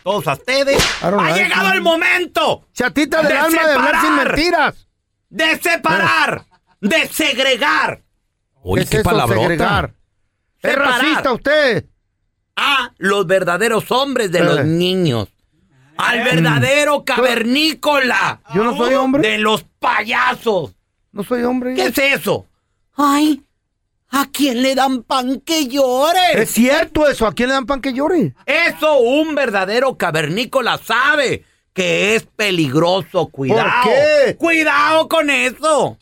Todos 0.04 0.26
ustedes. 0.28 0.78
I 1.02 1.06
don't 1.06 1.20
Ha 1.22 1.30
like 1.30 1.44
llegado 1.44 1.72
el 1.72 1.82
momento 1.82 2.66
Chatita 2.74 3.20
del 3.22 3.28
De 3.32 3.38
alma 3.38 3.64
de 3.68 3.74
hablar 3.74 4.02
sin 4.02 4.10
separar. 4.10 4.28
mentiras. 4.28 4.88
de 5.30 5.60
separar, 5.60 6.46
de 6.82 7.08
segregar 7.08 8.02
Oye, 8.64 8.84
¿Qué 8.84 8.90
qué 8.90 8.96
es 8.98 9.02
eso, 9.02 9.10
palabrota. 9.10 9.42
segregar? 9.42 9.94
Es 10.62 10.72
Separar. 10.72 10.92
racista 11.02 11.32
usted. 11.34 11.86
A 12.56 12.92
los 12.98 13.26
verdaderos 13.28 13.92
hombres 13.92 14.32
de 14.32 14.40
Eh. 14.40 14.44
los 14.44 14.66
niños. 14.66 15.30
Al 15.98 16.24
verdadero 16.24 17.04
cavernícola. 17.06 18.42
Yo 18.54 18.64
no 18.64 18.76
soy 18.76 18.96
hombre. 18.96 19.28
De 19.28 19.38
los 19.38 19.64
payasos. 19.80 20.74
No 21.12 21.24
soy 21.24 21.44
hombre. 21.44 21.76
¿Qué 21.76 21.86
es 21.88 21.98
eso? 21.98 22.48
Ay, 22.96 23.44
¿a 24.10 24.26
quién 24.32 24.62
le 24.64 24.74
dan 24.76 25.04
pan 25.04 25.40
que 25.42 25.68
llore? 25.68 26.20
Es 26.42 26.52
cierto 26.52 27.08
eso. 27.08 27.28
¿A 27.28 27.34
quién 27.34 27.50
le 27.50 27.54
dan 27.56 27.66
pan 27.68 27.82
que 27.82 27.94
llore? 27.94 28.34
Eso 28.46 28.98
un 28.98 29.36
verdadero 29.36 29.96
cavernícola 29.98 30.80
sabe 30.84 31.44
que 31.74 32.16
es 32.16 32.24
peligroso. 32.24 33.28
Cuidado. 33.28 33.70
qué? 33.84 34.36
Cuidado 34.36 35.08
con 35.08 35.30
eso. 35.30 35.98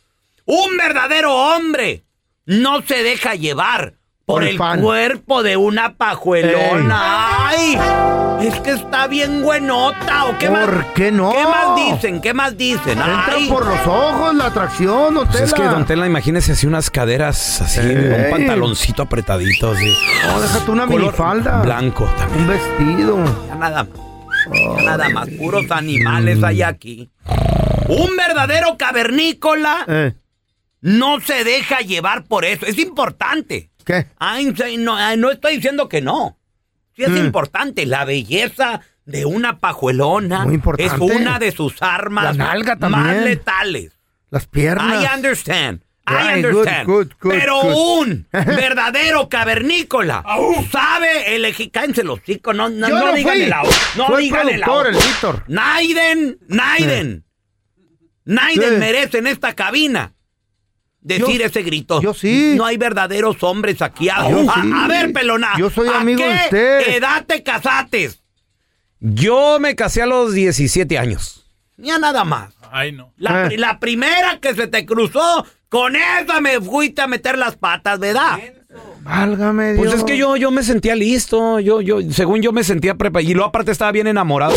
Un 0.46 0.78
verdadero 0.78 1.34
hombre 1.36 2.04
no 2.46 2.82
se 2.82 3.04
deja 3.04 3.36
llevar 3.36 3.94
por, 4.32 4.44
el 4.44 4.58
cuerpo 4.82 5.44
de 5.44 5.58
una 5.58 5.94
pajuelona. 5.96 7.48
Ay, 7.48 7.78
es 8.42 8.60
que 8.62 8.72
está 8.72 9.08
bien 9.08 9.42
buenota. 9.42 10.26
¿O 10.26 10.38
qué 10.38 10.50
más? 10.50 10.66
¿Por 10.66 10.86
qué 10.94 11.12
no? 11.12 11.32
¿Qué 11.32 11.44
más 11.44 11.76
dicen? 11.76 12.22
¿Qué 12.22 12.34
más 12.34 12.58
dicen? 12.58 12.98
Entra 12.98 13.34
Ay, 13.36 13.48
por 13.50 13.66
los 13.66 13.86
ojos 13.86 14.36
la 14.36 14.48
atracción, 14.48 15.14
don 15.14 15.28
Pues 15.28 15.42
es 15.42 15.54
que, 15.54 15.64
don 15.64 15.86
Tela, 15.86 16.08
imagínese 16.08 16.54
así 16.54 16.68
unas 16.68 16.90
caderas 16.90 17.62
así, 17.62 17.80
Ey. 17.80 17.96
un 17.96 18.30
pantaloncito 18.32 19.04
apretadito 19.04 19.72
así. 19.72 19.94
No, 20.26 20.42
déjate 20.42 20.72
una 20.72 20.86
Color 20.86 21.02
minifalda. 21.02 21.62
Blanco 21.62 22.06
también. 22.18 22.42
Un 22.42 22.48
vestido. 22.48 23.48
Ya 23.48 23.56
nada 23.56 23.84
más. 23.84 24.78
Ya 24.78 24.84
nada 24.84 25.10
más. 25.10 25.30
Puros 25.30 25.70
animales 25.70 26.44
hay 26.44 26.62
aquí. 26.62 27.10
Un 27.88 28.16
verdadero 28.16 28.78
cavernícola 28.78 29.86
Eh, 29.88 30.14
no 30.82 31.20
se 31.20 31.44
deja 31.44 31.80
llevar 31.82 32.24
por 32.24 32.46
eso. 32.46 32.66
Es 32.66 32.78
importante. 32.80 33.71
¿Qué? 33.92 34.78
No, 34.78 35.16
no 35.18 35.32
estoy 35.32 35.56
diciendo 35.56 35.90
que 35.90 36.02
no. 36.02 36.38
Sí 36.96 37.04
es 37.04 37.10
Mm. 37.10 37.18
importante. 37.18 37.86
La 37.86 38.06
belleza 38.06 38.82
de 39.06 39.26
una 39.26 39.60
pajuelona 39.60 40.46
Muy 40.46 40.56
importante. 40.56 40.94
es 40.94 41.00
una 41.02 41.40
de 41.40 41.52
sus 41.52 41.82
armas 41.82 42.38
más 42.38 43.16
letales. 43.24 43.94
Las 44.30 44.48
piernas. 44.48 45.04
I 45.04 45.16
understand. 45.16 45.82
I 46.08 46.14
Right, 46.36 46.46
understand. 46.46 46.88
good, 46.88 47.08
good, 47.22 47.32
Pero 47.32 47.62
good. 47.62 48.00
un 48.00 48.28
verdadero 48.32 49.30
cavernícola 49.30 50.24
sabe 50.72 51.36
elegir. 51.36 51.72
Cállense 51.72 52.04
los 52.04 52.22
chicos, 52.24 52.56
no, 52.56 52.70
no, 52.70 52.90
no 52.90 53.06
no 53.08 53.14
digan 53.14 53.40
el 53.42 53.50
No 53.96 54.08
Fue 54.08 54.22
digan 54.22 54.50
el 54.50 54.56
el 54.56 54.96
Víctor. 54.96 55.44
Naiden, 55.48 56.40
Naiden. 56.48 57.24
Naiden 58.26 58.70
Sí. 58.74 58.78
merece 58.80 59.18
en 59.20 59.28
esta 59.28 59.54
cabina 59.54 60.14
decir 61.02 61.40
Yo- 61.40 61.46
ese 61.46 61.62
grito. 61.64 62.02
yo 62.02 62.14
sí. 62.14 62.54
No 62.56 62.66
hay 62.66 62.78
verdaderos 62.78 63.42
hombres 63.44 63.82
aquí. 63.82 64.10
A, 64.10 64.30
Yo 64.30 64.50
a- 64.50 64.62
sí. 64.62 64.72
a 64.74 64.88
ver, 64.88 65.12
pelona. 65.14 65.50
Yo 65.58 65.70
soy 65.70 65.88
¿a 65.90 66.00
amigo 66.00 66.24
de 66.24 66.30
qué 66.30 66.40
usted. 66.46 66.90
edad 66.96 67.26
te 67.26 67.44
casates? 67.44 68.22
Yo 69.00 69.60
me 69.60 69.76
casé 69.76 70.02
a 70.04 70.06
los 70.06 70.34
17 70.34 70.98
años. 70.98 71.46
Ya 71.78 71.98
nada 71.98 72.24
más. 72.24 72.54
Ay, 72.72 72.92
no. 72.92 73.12
La, 73.18 73.44
Eh. 73.44 73.48
pri- 73.48 73.58
la 73.58 73.80
primera 73.80 74.40
que 74.40 74.54
se 74.54 74.68
te 74.68 74.86
cruzó, 74.86 75.46
con 75.70 75.96
esa 75.96 76.40
me 76.40 76.62
fuiste 76.62 77.02
a 77.02 77.08
meter 77.08 77.38
las 77.38 77.56
patas, 77.58 78.00
¿verdad? 78.00 78.40
Válgame 79.02 79.74
Dios. 79.74 79.86
Pues 79.86 79.94
es 79.98 80.04
que 80.04 80.16
yo, 80.16 80.38
yo 80.38 80.52
me 80.52 80.62
sentía 80.64 80.96
listo. 80.96 81.60
Yo, 81.60 81.82
yo, 81.82 82.00
según 82.12 82.42
yo 82.42 82.52
me 82.52 82.64
sentía 82.64 82.96
preparado. 82.96 83.28
Y 83.30 83.34
luego 83.34 83.50
aparte 83.50 83.72
estaba 83.72 83.92
bien 83.92 84.06
enamorado. 84.08 84.54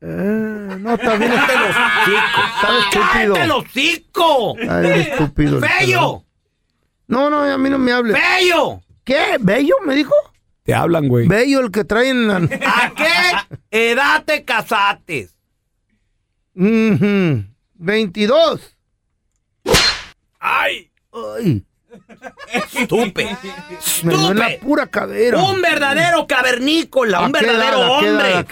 Eh, 0.00 0.57
no, 0.76 0.94
está 0.94 1.16
bien. 1.16 1.30
¡Cállate 1.32 2.68
los 2.68 2.84
estúpido. 2.84 3.34
¡Cállate 3.34 3.46
los 3.46 3.64
hocico! 3.64 4.56
Ay, 4.68 5.00
estúpido. 5.00 5.54
el 5.56 5.60
¡Bello! 5.60 6.24
No, 7.06 7.30
no, 7.30 7.42
a 7.42 7.58
mí 7.58 7.70
no 7.70 7.78
me 7.78 7.92
hable. 7.92 8.12
¡Bello! 8.14 8.82
¿Qué? 9.04 9.36
¿Bello? 9.40 9.76
¿Me 9.86 9.94
dijo? 9.94 10.14
Te 10.64 10.74
hablan, 10.74 11.08
güey. 11.08 11.26
Bello 11.26 11.60
el 11.60 11.70
que 11.70 11.84
traen 11.84 12.28
la... 12.28 12.36
¿A 12.36 12.92
qué 12.94 13.56
edad 13.70 14.24
te 14.24 14.44
casates? 14.44 15.34
Ujú. 16.54 17.44
22. 17.74 18.76
¡Ay! 20.38 20.90
Ay, 21.12 21.64
Estupe. 22.52 23.36
duele 24.02 24.34
la 24.34 24.48
Estupe. 24.50 24.66
pura 24.66 24.86
cadera. 24.86 25.38
Un 25.42 25.60
verdadero 25.60 26.26
cavernícola, 26.26 27.18
¿A 27.18 27.26
un 27.26 27.32
verdadero 27.32 27.80
hombre. 27.92 28.44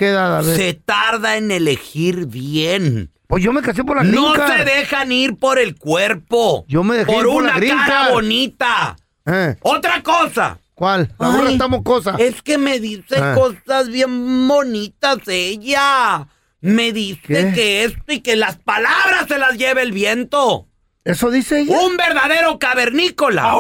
Se 0.57 0.75
tarda 0.75 1.37
en 1.37 1.51
elegir 1.51 2.27
bien. 2.27 3.11
Pues 3.27 3.43
yo 3.43 3.53
me 3.53 3.61
casé 3.63 3.83
por 3.83 3.97
la 3.97 4.05
No 4.05 4.35
se 4.35 4.65
dejan 4.65 5.11
ir 5.11 5.37
por 5.37 5.59
el 5.59 5.77
cuerpo. 5.77 6.65
Yo 6.69 6.85
me 6.85 6.99
dejé 6.99 7.07
por 7.13 7.17
ir 7.27 7.27
por 7.33 7.43
una 7.43 7.59
la 7.59 7.67
cara 7.87 8.09
bonita. 8.11 8.97
Eh, 9.27 9.57
Otra 9.63 10.03
cosa. 10.03 10.59
¿Cuál? 10.75 11.11
Burra 11.19 11.51
está 11.51 11.67
mocosa. 11.69 12.17
Es 12.19 12.43
que 12.43 12.59
me 12.59 12.79
dice 12.79 13.17
Ah. 13.17 13.35
cosas 13.35 13.89
bien 13.89 14.47
bonitas 14.47 15.19
ella. 15.27 16.29
Me 16.61 16.93
dice 16.93 17.21
¿Qué? 17.27 17.53
que 17.55 17.85
esto 17.85 18.13
y 18.13 18.21
que 18.21 18.37
las 18.37 18.57
palabras 18.57 19.27
se 19.27 19.39
las 19.39 19.57
lleve 19.57 19.83
el 19.83 19.93
viento. 19.93 20.69
¿Eso 21.07 21.31
dice 21.31 21.61
ella? 21.61 21.79
Un 21.81 21.97
verdadero 21.97 22.59
cavernícola. 22.59 23.55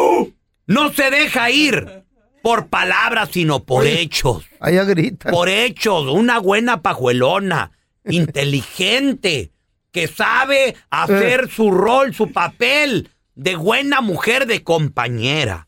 No 0.67 0.93
se 0.93 1.11
deja 1.11 1.51
ir 1.51 2.05
por 2.43 2.67
palabras, 2.67 3.31
sino 3.33 3.65
por 3.65 3.87
hechos. 3.87 4.45
Allá 4.61 4.85
grita. 4.85 5.31
Por 5.31 5.49
hechos. 5.49 6.07
Una 6.09 6.39
buena 6.39 6.83
pajuelona. 6.83 7.71
inteligente. 8.09 9.51
Que 9.91 10.07
sabe 10.09 10.69
Eh. 10.69 10.77
hacer 10.91 11.51
su 11.51 11.71
rol, 11.71 12.15
su 12.15 12.31
papel 12.31 13.11
de 13.35 13.57
buena 13.57 14.01
mujer 14.01 14.47
de 14.47 14.63
compañera. 14.63 15.67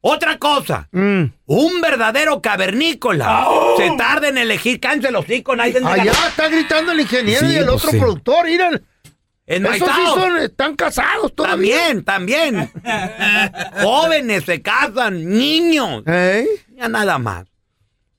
Otra 0.00 0.38
cosa. 0.38 0.88
Mm. 0.92 1.24
Un 1.46 1.80
verdadero 1.82 2.40
cavernícola. 2.40 3.46
Se 3.76 3.90
tarda 3.98 4.28
en 4.28 4.38
elegir. 4.38 4.80
Cáncer 4.80 5.12
los 5.12 5.24
hocico, 5.24 5.52
Allá 5.52 6.12
está 6.28 6.48
gritando 6.48 6.92
el 6.92 7.00
ingeniero 7.00 7.46
Sí, 7.46 7.52
y 7.54 7.56
el 7.56 7.66
pues 7.66 7.76
otro 7.76 7.90
sí. 7.90 7.98
productor, 7.98 8.46
miren. 8.46 8.82
En 9.50 9.66
Esos 9.66 9.88
sí 9.88 10.02
son, 10.14 10.36
están 10.38 10.76
casados 10.76 11.34
todavía. 11.34 11.76
También, 12.04 12.04
también. 12.04 12.70
Jóvenes 13.82 14.44
se 14.44 14.62
casan, 14.62 15.28
niños. 15.28 16.04
Ey, 16.06 16.46
Ya 16.76 16.88
nada 16.88 17.18
más. 17.18 17.46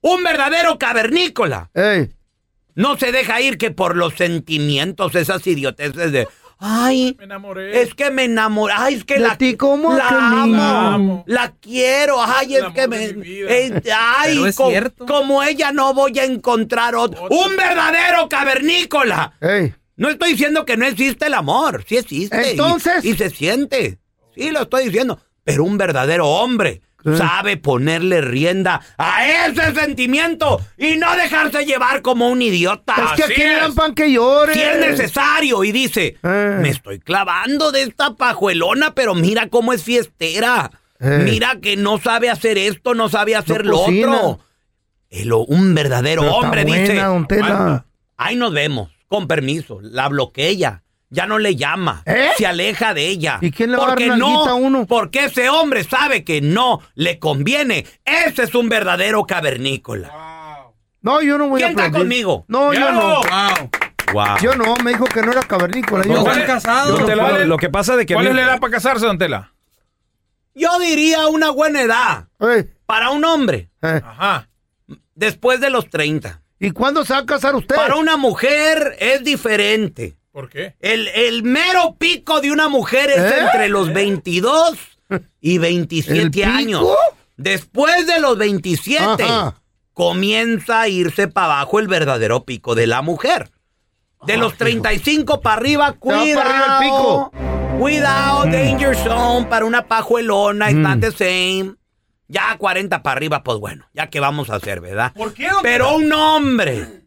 Un 0.01 0.23
verdadero 0.23 0.77
cavernícola. 0.77 1.69
No 2.75 2.97
se 2.97 3.11
deja 3.11 3.39
ir 3.41 3.57
que 3.57 3.71
por 3.71 3.95
los 3.95 4.13
sentimientos, 4.15 5.15
esas 5.15 5.45
idioteces 5.47 6.11
de. 6.11 6.27
Ay, 6.63 7.15
Me 7.17 7.23
enamoré. 7.23 7.81
es 7.81 7.95
que 7.95 8.11
me 8.11 8.25
enamoré. 8.25 8.73
Ay, 8.77 8.93
es 8.95 9.03
que 9.03 9.17
la, 9.17 9.35
ti 9.37 9.55
como 9.57 9.93
la 9.95 10.07
amo. 10.09 10.55
La 10.55 10.93
amo. 10.93 11.23
La 11.27 11.53
quiero. 11.59 12.21
Ay, 12.23 12.55
El 12.55 12.65
es 12.65 12.73
que 12.73 12.87
me. 12.87 13.05
eh, 13.05 13.81
ay, 13.97 14.43
es 14.45 14.55
co- 14.55 14.69
cierto. 14.69 15.05
como 15.07 15.41
ella 15.41 15.71
no 15.71 15.93
voy 15.95 16.19
a 16.19 16.23
encontrar 16.25 16.93
otro. 16.95 17.23
Un 17.29 17.55
verdadero 17.55 18.29
cavernícola. 18.29 19.33
Ey. 19.41 19.73
No 20.01 20.09
estoy 20.09 20.31
diciendo 20.31 20.65
que 20.65 20.77
no 20.77 20.85
existe 20.85 21.27
el 21.27 21.33
amor. 21.35 21.85
Sí 21.87 21.97
existe. 21.97 22.51
Entonces- 22.51 23.05
Y, 23.05 23.15
se 23.15 23.29
siente. 23.29 23.99
Sí, 24.35 24.49
lo 24.51 24.63
estoy 24.63 24.85
diciendo. 24.85 25.19
Pero 25.43 25.63
un 25.63 25.77
verdadero 25.77 26.27
hombre 26.27 26.81
¿Qué? 27.03 27.17
sabe 27.17 27.57
ponerle 27.57 28.21
rienda 28.21 28.81
a 28.97 29.27
ese 29.27 29.73
sentimiento 29.75 30.59
y 30.77 30.95
no 30.97 31.15
dejarse 31.15 31.65
llevar 31.65 32.01
como 32.01 32.29
un 32.29 32.41
idiota. 32.41 32.95
Es 32.95 33.11
que 33.25 33.33
aquí 33.33 33.41
es. 33.41 33.75
pan 33.75 33.93
que 33.93 34.11
llore. 34.11 34.53
Si 34.53 34.61
es 34.61 34.79
necesario 34.79 35.63
y 35.63 35.71
dice, 35.71 36.17
Eh. 36.23 36.57
me 36.61 36.69
estoy 36.69 36.99
clavando 36.99 37.71
de 37.71 37.83
esta 37.83 38.15
pajuelona, 38.15 38.93
pero 38.95 39.13
mira 39.15 39.49
cómo 39.49 39.71
es 39.73 39.83
fiestera. 39.83 40.71
Eh. 40.99 41.21
Mira 41.23 41.59
que 41.61 41.77
no 41.77 41.99
sabe 41.99 42.29
hacer 42.29 42.57
esto, 42.59 42.93
no 42.93 43.09
sabe 43.09 43.35
hacer 43.35 43.65
No 43.65 43.71
lo 43.71 43.77
cocina. 43.83 44.17
otro. 44.21 44.39
el- 45.09 45.33
un 45.33 45.73
verdadero 45.75 46.21
Pero 46.21 46.35
hombre 46.35 46.63
buena, 46.63 46.81
dice, 46.83 46.95
don 47.01 47.27
Tela. 47.27 47.45
"Aguanta, 47.47 47.85
ahí 48.17 48.35
nos 48.37 48.53
vemos, 48.53 48.89
con 49.11 49.27
permiso, 49.27 49.79
la 49.81 50.07
bloquea, 50.07 50.83
ya 51.09 51.25
no 51.25 51.37
le 51.37 51.57
llama, 51.57 52.01
se 52.37 52.47
aleja 52.47 52.93
de 52.93 53.09
ella. 53.09 53.39
¿Eh? 53.41 53.47
¿Y 53.47 53.51
quién 53.51 53.69
le 53.71 53.75
va 53.77 53.83
a 53.83 53.87
dar 53.87 53.95
porque 53.97 54.07
no, 54.15 54.47
a 54.47 54.53
uno? 54.53 54.85
Porque 54.87 55.25
ese 55.25 55.49
hombre 55.49 55.83
sabe 55.83 56.23
que 56.23 56.39
no 56.39 56.79
le 56.95 57.19
conviene. 57.19 57.85
Ese 58.05 58.43
es 58.43 58.55
un 58.55 58.69
verdadero 58.69 59.25
cavernícola. 59.25 60.71
No, 61.01 61.21
yo 61.21 61.37
no 61.37 61.49
voy 61.49 61.59
¿Quién 61.59 61.67
a 61.67 61.71
está 61.71 61.83
aplaudir. 61.87 62.07
conmigo? 62.07 62.45
No, 62.47 62.73
yo 62.73 62.89
no. 62.93 63.21
Wow. 64.13 64.37
Yo 64.41 64.55
no, 64.55 64.75
me 64.77 64.91
dijo 64.91 65.03
que 65.05 65.21
no 65.21 65.33
era 65.33 65.41
cavernícola. 65.41 66.05
Yo 66.05 66.13
No. 66.13 66.23
¿cuál- 66.23 66.45
Don 66.87 67.05
Tela, 67.05 67.39
lo 67.45 67.57
que 67.57 67.69
pasa 67.69 67.97
de 67.97 68.05
que... 68.05 68.13
¿Cuál 68.13 68.27
es 68.27 68.35
la 68.35 68.43
edad 68.43 68.59
para 68.61 68.71
casarse, 68.71 69.05
don 69.05 69.17
Tela? 69.17 69.53
Yo 70.55 70.79
diría 70.79 71.27
una 71.27 71.49
buena 71.49 71.81
edad 71.81 72.27
para 72.85 73.09
un 73.09 73.25
hombre. 73.25 73.69
Ajá. 73.81 74.47
Después 75.15 75.59
de 75.59 75.69
los 75.69 75.89
30. 75.89 76.41
¿Y 76.63 76.71
cuándo 76.71 77.03
se 77.03 77.13
va 77.13 77.19
a 77.19 77.25
casar 77.25 77.55
usted? 77.55 77.75
Para 77.75 77.95
una 77.95 78.17
mujer 78.17 78.95
es 78.99 79.23
diferente. 79.23 80.15
¿Por 80.31 80.47
qué? 80.47 80.75
El, 80.79 81.07
el 81.09 81.41
mero 81.43 81.95
pico 81.97 82.39
de 82.39 82.51
una 82.51 82.69
mujer 82.69 83.09
es 83.09 83.17
¿Eh? 83.19 83.39
entre 83.41 83.67
los 83.67 83.91
22 83.91 84.77
y 85.41 85.57
27 85.57 86.45
años. 86.45 86.85
Después 87.35 88.05
de 88.05 88.19
los 88.19 88.37
27 88.37 89.23
Ajá. 89.23 89.55
comienza 89.93 90.81
a 90.81 90.87
irse 90.87 91.27
para 91.27 91.47
abajo 91.47 91.79
el 91.79 91.87
verdadero 91.87 92.45
pico 92.45 92.75
de 92.75 92.85
la 92.87 93.01
mujer. 93.01 93.49
De 94.27 94.37
los 94.37 94.55
35 94.55 95.41
para 95.41 95.55
arriba, 95.55 95.93
cuidado. 95.93 96.35
para 96.35 96.49
arriba 96.77 96.77
el 96.77 96.83
pico. 96.85 97.31
Cuidado, 97.79 98.45
Mm. 98.45 98.51
danger 98.51 98.95
zone 98.95 99.47
para 99.47 99.65
una 99.65 99.87
pajuelona, 99.87 100.69
it's 100.69 100.79
not 100.79 100.99
the 100.99 101.11
same. 101.11 101.75
Ya 102.31 102.55
40 102.57 103.03
para 103.03 103.17
arriba, 103.17 103.43
pues 103.43 103.57
bueno, 103.59 103.89
ya 103.93 104.09
que 104.09 104.21
vamos 104.21 104.49
a 104.49 104.55
hacer, 104.55 104.79
¿verdad? 104.79 105.11
¿Por 105.13 105.33
qué, 105.33 105.49
Pero 105.61 105.95
un 105.97 106.11
hombre, 106.13 107.03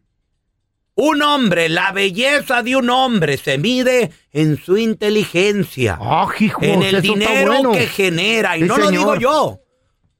un 0.96 1.22
hombre, 1.22 1.70
la 1.70 1.92
belleza 1.92 2.62
de 2.62 2.76
un 2.76 2.90
hombre 2.90 3.38
se 3.38 3.56
mide 3.56 4.10
en 4.32 4.62
su 4.62 4.76
inteligencia, 4.76 5.96
Ah, 5.98 6.28
hijo, 6.38 6.62
en 6.62 6.82
eso 6.82 6.88
el 6.90 6.94
está 6.96 7.00
dinero 7.14 7.52
bueno. 7.52 7.72
que 7.72 7.86
genera. 7.86 8.56
Y 8.58 8.62
Sí, 8.62 8.68
no 8.68 8.76
lo 8.76 8.86
señor. 8.88 9.00
digo 9.00 9.16
yo, 9.16 9.60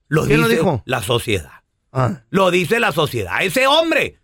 lo 0.08 0.25
¿Quién 0.25 0.40
lo 0.40 0.49
dice 0.49 0.61
dijo? 0.61 0.82
la 0.87 1.02
sociedad. 1.02 1.50
Ah. 1.92 2.23
Lo 2.30 2.50
dice 2.50 2.80
la 2.80 2.90
sociedad. 2.92 3.42
Ese 3.42 3.66
hombre, 3.66 4.20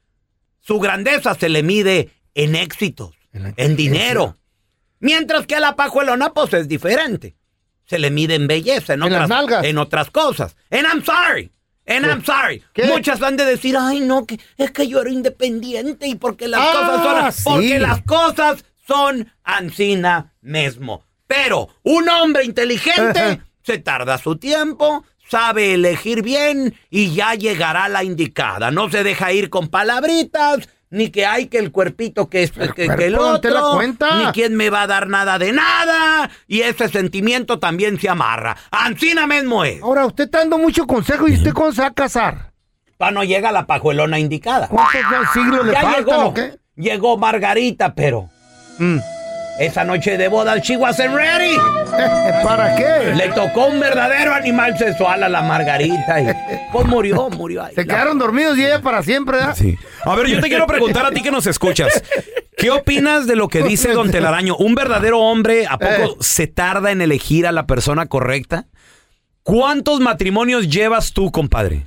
su 0.60 0.78
grandeza 0.80 1.34
se 1.34 1.50
le 1.50 1.62
mide 1.62 2.10
en 2.34 2.54
éxitos, 2.56 3.14
en 3.34 3.76
dinero. 3.76 4.36
Mientras 4.98 5.46
que 5.46 5.56
a 5.56 5.60
la 5.60 5.76
pajuelona, 5.76 6.32
pues 6.32 6.52
es 6.54 6.68
diferente. 6.68 7.36
Se 7.90 7.98
le 7.98 8.10
mide 8.12 8.36
en 8.36 8.46
belleza, 8.46 8.94
en, 8.94 9.02
En 9.02 9.12
las 9.12 9.24
otras, 9.24 9.28
nalgas. 9.28 9.64
en 9.64 9.76
otras 9.78 10.10
cosas. 10.12 10.54
And 10.70 10.86
I'm 10.86 11.04
sorry. 11.04 11.50
And 11.88 12.06
I'm 12.06 12.24
sorry. 12.24 12.62
¿Qué? 12.72 12.84
Muchas 12.86 13.20
han 13.20 13.36
de 13.36 13.44
decir, 13.44 13.76
ay, 13.76 13.98
no, 13.98 14.24
que 14.26 14.38
es 14.58 14.70
que 14.70 14.86
yo 14.86 15.00
era 15.00 15.10
independiente 15.10 16.06
y 16.06 16.14
porque 16.14 16.46
las 16.46 16.60
Ah, 16.62 16.72
cosas 16.72 17.34
son. 17.34 17.54
Porque 17.54 17.78
las 17.80 18.02
cosas 18.02 18.64
son 18.86 19.32
ancina 19.42 20.32
mismo. 20.40 21.04
Pero 21.26 21.68
un 21.82 22.08
hombre 22.08 22.44
inteligente 22.44 23.40
se 23.64 23.78
tarda 23.78 24.18
su 24.18 24.36
tiempo, 24.36 25.04
sabe 25.28 25.74
elegir 25.74 26.22
bien 26.22 26.74
y 26.90 27.12
ya 27.12 27.34
llegará 27.34 27.88
la 27.88 28.04
indicada. 28.04 28.70
No 28.70 28.88
se 28.88 29.02
deja 29.02 29.32
ir 29.32 29.50
con 29.50 29.66
palabritas, 29.68 30.68
ni 30.90 31.10
que 31.10 31.24
hay 31.24 31.46
que 31.46 31.58
el 31.58 31.70
cuerpito 31.70 32.28
que 32.28 32.42
es 32.42 32.50
que, 32.50 32.68
que 32.72 32.82
el 32.84 32.96
cuerpo, 32.96 33.22
¿dónde 33.22 33.40
te 33.40 33.50
la 33.50 33.62
otro, 33.62 33.76
cuenta? 33.76 34.16
ni 34.26 34.32
quién 34.32 34.56
me 34.56 34.70
va 34.70 34.82
a 34.82 34.86
dar 34.88 35.08
nada 35.08 35.38
de 35.38 35.52
nada. 35.52 36.28
Y 36.48 36.62
ese 36.62 36.88
sentimiento 36.88 37.58
también 37.58 37.98
se 38.00 38.08
amarra. 38.08 38.56
Ancina 38.70 39.26
mismo 39.26 39.64
es. 39.64 39.80
Ahora, 39.82 40.04
usted 40.06 40.24
está 40.24 40.38
dando 40.38 40.58
mucho 40.58 40.86
consejo 40.86 41.28
y 41.28 41.34
usted 41.34 41.52
cuándo 41.54 41.74
se 41.74 41.82
va 41.82 41.88
a 41.88 41.94
casar. 41.94 42.50
Pa' 42.98 43.10
no 43.12 43.24
llega 43.24 43.50
la 43.52 43.66
pajuelona 43.66 44.18
indicada. 44.18 44.68
¿Cuántos 44.68 45.00
ya 45.10 45.32
siglos 45.32 45.64
le 45.64 45.72
ya 45.72 45.80
faltan 45.80 46.04
llegó. 46.04 46.24
o 46.26 46.34
qué? 46.34 46.58
Llegó 46.76 47.16
Margarita, 47.16 47.94
pero 47.94 48.28
Mm. 48.78 48.98
Esa 49.58 49.84
noche 49.84 50.16
de 50.16 50.28
boda 50.28 50.58
she 50.58 50.76
wasn't 50.76 51.14
ready. 51.14 51.56
¿Para 52.44 52.74
qué? 52.76 53.14
Le 53.14 53.28
tocó 53.30 53.66
un 53.66 53.80
verdadero 53.80 54.32
animal 54.32 54.76
sexual 54.78 55.22
a 55.22 55.28
la 55.28 55.42
Margarita 55.42 56.20
y 56.20 56.26
pues 56.72 56.86
murió, 56.86 57.28
murió 57.30 57.64
ahí. 57.64 57.74
Se 57.74 57.86
quedaron 57.86 58.18
dormidos 58.18 58.56
y 58.58 58.64
ella 58.64 58.80
para 58.80 59.02
siempre, 59.02 59.38
¿verdad? 59.38 59.56
Sí. 59.56 59.76
A 60.04 60.14
ver, 60.16 60.28
yo 60.28 60.40
te 60.40 60.48
quiero 60.48 60.66
preguntar 60.66 61.06
a 61.06 61.10
ti 61.10 61.22
que 61.22 61.30
nos 61.30 61.46
escuchas. 61.46 62.02
¿Qué 62.56 62.70
opinas 62.70 63.26
de 63.26 63.36
lo 63.36 63.48
que 63.48 63.62
dice 63.62 63.92
Don 63.92 64.10
Telaraño? 64.10 64.56
¿Un 64.56 64.74
verdadero 64.74 65.20
hombre 65.20 65.66
a 65.66 65.78
poco 65.78 66.16
se 66.20 66.46
tarda 66.46 66.90
en 66.90 67.00
elegir 67.00 67.46
a 67.46 67.52
la 67.52 67.66
persona 67.66 68.06
correcta? 68.06 68.66
¿Cuántos 69.42 70.00
matrimonios 70.00 70.68
llevas 70.68 71.12
tú, 71.12 71.32
compadre? 71.32 71.86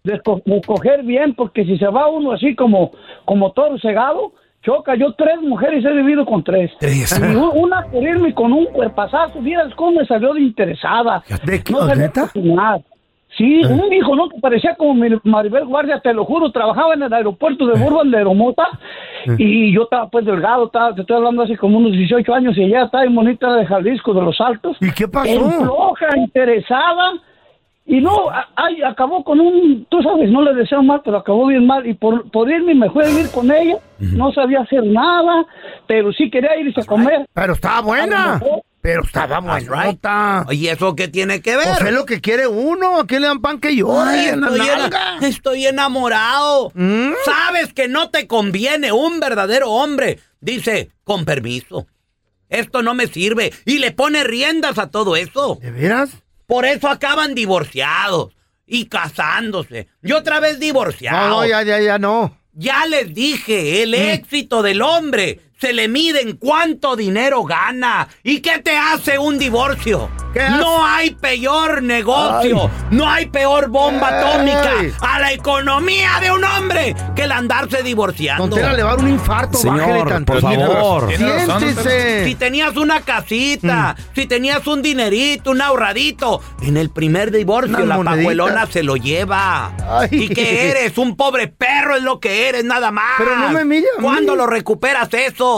De, 0.03 0.19
de 0.45 0.55
escoger 0.57 1.03
bien, 1.03 1.33
porque 1.35 1.63
si 1.65 1.77
se 1.77 1.87
va 1.87 2.09
uno 2.09 2.33
así 2.33 2.55
como, 2.55 2.91
como 3.25 3.51
toro 3.53 3.77
cegado, 3.79 4.33
choca. 4.63 4.95
Yo 4.95 5.13
tres 5.13 5.39
mujeres 5.41 5.85
he 5.85 5.91
vivido 5.91 6.25
con 6.25 6.43
tres. 6.43 6.71
Tres. 6.79 7.19
Una 7.53 7.83
por 7.83 8.03
irme 8.03 8.33
con 8.33 8.51
un 8.51 8.65
cuerpazazo, 8.67 9.41
mira 9.41 9.67
cómo 9.75 9.99
me 9.99 10.05
salió 10.05 10.33
de 10.33 10.41
interesada. 10.41 11.23
¿De 11.43 11.63
qué? 11.63 11.73
No 11.73 11.93
¿Neta? 11.93 12.31
Sí, 13.37 13.61
un 13.65 13.91
hijo, 13.91 14.15
¿no? 14.15 14.29
Que 14.29 14.39
parecía 14.39 14.75
como 14.75 14.93
Maribel 15.23 15.65
Guardia, 15.65 15.99
te 15.99 16.13
lo 16.13 16.23
juro, 16.23 16.51
trabajaba 16.51 16.93
en 16.93 17.01
el 17.01 17.11
aeropuerto 17.11 17.65
de 17.65 17.79
Burbank 17.79 18.11
de 18.11 18.17
Aeromota 18.17 18.67
y 19.39 19.73
yo 19.73 19.83
estaba 19.83 20.07
pues 20.07 20.23
delgado, 20.25 20.67
estaba, 20.67 20.93
te 20.93 21.01
estoy 21.01 21.17
hablando 21.17 21.41
así 21.41 21.55
como 21.55 21.79
unos 21.79 21.93
18 21.93 22.31
años 22.31 22.55
y 22.57 22.63
ella 22.63 22.83
estaba 22.83 23.05
en 23.05 23.15
bonita 23.15 23.55
de 23.55 23.65
Jalisco, 23.65 24.13
de 24.13 24.21
los 24.21 24.39
Altos. 24.39 24.77
¿Y 24.79 24.91
qué 24.91 25.07
pasó? 25.07 25.27
En 25.27 25.51
floja, 25.51 26.15
interesada. 26.15 27.13
Y 27.85 27.99
no, 27.99 28.29
ay, 28.55 28.81
acabó 28.81 29.23
con 29.25 29.41
un, 29.41 29.85
tú 29.89 30.01
sabes, 30.01 30.29
no 30.31 30.41
le 30.41 30.53
deseo 30.53 30.81
mal, 30.81 31.01
pero 31.03 31.17
acabó 31.17 31.47
bien 31.47 31.67
mal. 31.67 31.85
Y 31.85 31.93
por, 31.93 32.29
por 32.31 32.49
irme 32.49 32.73
me 32.73 32.89
fue 32.89 33.05
a 33.05 33.09
vivir 33.09 33.29
con 33.31 33.51
ella. 33.51 33.77
No 33.99 34.31
sabía 34.31 34.61
hacer 34.61 34.83
nada, 34.85 35.45
pero 35.87 36.11
sí 36.13 36.29
quería 36.29 36.57
irse 36.57 36.81
a 36.81 36.85
comer. 36.85 37.25
Pero 37.33 37.53
estaba 37.53 37.81
buena. 37.81 38.41
Pero 38.81 39.03
estaba 39.03 39.39
buenota. 39.39 40.45
¿Y 40.51 40.67
eso 40.67 40.95
qué 40.95 41.07
tiene 41.07 41.41
que 41.41 41.55
ver? 41.55 41.67
Pues 41.67 41.81
es 41.81 41.93
lo 41.93 42.05
que 42.05 42.19
quiere 42.19 42.47
uno. 42.47 42.99
¿A 42.99 43.07
quién 43.07 43.21
le 43.21 43.27
dan 43.27 43.41
pan 43.41 43.59
que 43.59 43.75
yo? 43.75 44.01
Ay, 44.01 44.27
en 44.27 44.43
estoy, 44.43 44.59
nalga? 44.59 45.17
estoy 45.21 45.67
enamorado. 45.67 46.71
¿Mm? 46.75 47.11
Sabes 47.23 47.73
que 47.73 47.87
no 47.87 48.09
te 48.09 48.27
conviene 48.27 48.91
un 48.91 49.21
verdadero 49.21 49.71
hombre. 49.71 50.19
Dice, 50.41 50.89
con 51.05 51.23
permiso. 51.23 51.87
Esto 52.49 52.81
no 52.81 52.93
me 52.93 53.07
sirve. 53.07 53.53
Y 53.65 53.79
le 53.79 53.91
pone 53.91 54.23
riendas 54.23 54.77
a 54.77 54.91
todo 54.91 55.15
eso. 55.15 55.59
¿De 55.61 55.71
veras? 55.71 56.22
Por 56.53 56.65
eso 56.65 56.87
acaban 56.87 57.33
divorciados 57.33 58.35
y 58.67 58.85
casándose. 58.85 59.87
Y 60.03 60.11
otra 60.11 60.39
vez 60.39 60.59
divorciados. 60.59 61.29
No, 61.29 61.37
no, 61.37 61.47
ya, 61.47 61.63
ya, 61.63 61.81
ya 61.81 61.97
no. 61.97 62.37
Ya 62.53 62.85
les 62.85 63.11
dije, 63.11 63.81
el 63.81 63.95
éxito 63.95 64.61
del 64.61 64.83
hombre 64.83 65.39
se 65.63 65.71
le 65.71 65.87
mide 65.87 66.21
en 66.21 66.35
cuánto 66.35 66.97
dinero 66.97 67.45
gana. 67.45 68.09
¿Y 68.21 68.41
qué 68.41 68.59
te 68.59 68.75
hace 68.75 69.17
un 69.17 69.39
divorcio? 69.39 70.09
No 70.59 70.85
hay 70.85 71.11
peor 71.11 71.83
negocio, 71.83 72.69
no 72.89 73.07
hay 73.07 73.27
peor 73.27 73.69
bomba 73.69 74.19
atómica 74.19 74.71
a 74.99 75.19
la 75.19 75.31
economía 75.31 76.09
de 76.19 76.31
un 76.31 76.43
hombre 76.43 76.95
que 77.15 77.23
el 77.23 77.31
andarse 77.31 77.83
divorciando. 77.83 78.47
Don 78.47 78.59
Tela 78.59 78.73
le 78.73 78.83
va 78.83 78.93
a 78.93 78.95
dar 78.95 79.05
un 79.05 79.11
infarto. 79.11 79.57
Señor, 79.59 80.25
por 80.25 80.41
favor. 80.41 81.15
Siéntese. 81.15 82.25
Si 82.25 82.35
tenías 82.35 82.75
una 82.75 83.01
casita, 83.01 83.95
si 84.15 84.25
tenías 84.25 84.65
un 84.65 84.81
dinerito, 84.81 85.51
un 85.51 85.61
ahorradito, 85.61 86.41
en 86.61 86.77
el 86.77 86.89
primer 86.89 87.31
divorcio 87.31 87.85
la 87.85 88.03
pajuelona 88.03 88.65
se 88.65 88.83
lo 88.83 88.97
lleva. 88.97 89.71
Ay. 89.87 90.09
¿Y 90.11 90.29
qué 90.29 90.71
eres? 90.71 90.97
Un 90.97 91.15
pobre 91.15 91.47
perro 91.47 91.95
es 91.95 92.01
lo 92.01 92.19
que 92.19 92.49
eres, 92.49 92.65
nada 92.65 92.91
más. 92.91 93.13
Pero 93.19 93.37
no 93.37 93.49
me 93.51 93.63
mire 93.63 93.87
a 93.97 94.01
mí. 94.01 94.03
¿Cuándo 94.03 94.35
lo 94.35 94.47
recuperas 94.47 95.13
eso? 95.13 95.52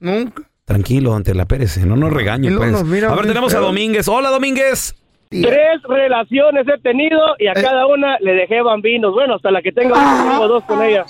Nunca. 0.00 0.42
Tranquilo, 0.64 1.10
Don 1.12 1.22
Tela 1.24 1.46
Pérez, 1.46 1.78
no 1.78 1.96
nos 1.96 2.12
regañe, 2.12 2.48
Y 2.48 2.50
luego 2.50 2.78
pues. 2.80 2.84
mira 2.84 3.10
A 3.10 3.16
ver, 3.16 3.26
tenemos 3.26 3.54
a. 3.54 3.58
Domínguez. 3.60 4.06
Hola, 4.08 4.28
Domínguez. 4.30 4.94
Tres 5.30 5.82
relaciones 5.88 6.66
he 6.68 6.80
tenido 6.80 7.20
y 7.38 7.46
a 7.48 7.52
Eh. 7.52 7.62
cada 7.62 7.86
una 7.86 8.16
le 8.20 8.32
dejé 8.32 8.62
bambinos. 8.62 9.12
Bueno, 9.12 9.34
hasta 9.36 9.50
la 9.50 9.60
que 9.62 9.72
tengo, 9.72 9.94
tengo 9.94 10.48
dos 10.48 10.64
con 10.64 10.82
ella. 10.82 11.04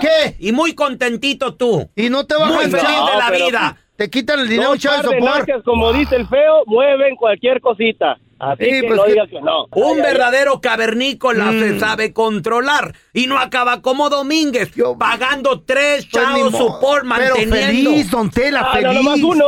¿Qué? 0.00 0.36
Y 0.40 0.52
muy 0.52 0.74
contentito 0.74 1.54
tú. 1.54 1.88
Y 1.96 2.10
no 2.10 2.26
te 2.26 2.34
vas 2.36 2.48
Muy 2.48 2.64
a 2.64 2.68
feliz 2.68 2.82
echar- 2.84 3.10
de 3.12 3.18
la 3.18 3.30
vida. 3.46 3.76
Te 3.96 4.10
quitan 4.10 4.40
el 4.40 4.48
dinero 4.48 4.74
nalgas, 5.20 5.62
como 5.64 5.92
dice 5.92 6.16
el 6.16 6.28
feo, 6.28 6.62
mueven 6.66 7.16
cualquier 7.16 7.60
cosita. 7.60 8.18
Así 8.40 8.64
Sí, 8.64 8.70
que 8.70 8.82
pues 8.86 8.96
no 8.96 9.04
que- 9.04 9.10
diga 9.12 9.26
que 9.26 9.40
no. 9.40 9.64
Un 9.72 9.84
Ay, 9.84 9.92
ay, 9.96 10.00
verdadero 10.02 10.60
cavernícola 10.60 11.46
Mm. 11.52 11.58
se 11.58 11.78
sabe 11.80 12.12
controlar 12.12 12.94
y 13.12 13.26
no 13.26 13.36
acaba 13.38 13.82
como 13.82 14.08
Domínguez 14.10 14.70
pagando 14.98 15.60
tres 15.62 16.06
Pues 16.10 16.24
chavos 16.24 16.52
support 16.52 17.02
Pero 17.02 17.34
manteniendo. 17.36 17.56
feliz, 17.90 18.10
don 18.10 18.30
Tela, 18.30 18.60
Ah, 18.60 18.80
no, 18.80 18.88
feliz. 18.90 19.02
nomás 19.04 19.20
uno. 19.22 19.44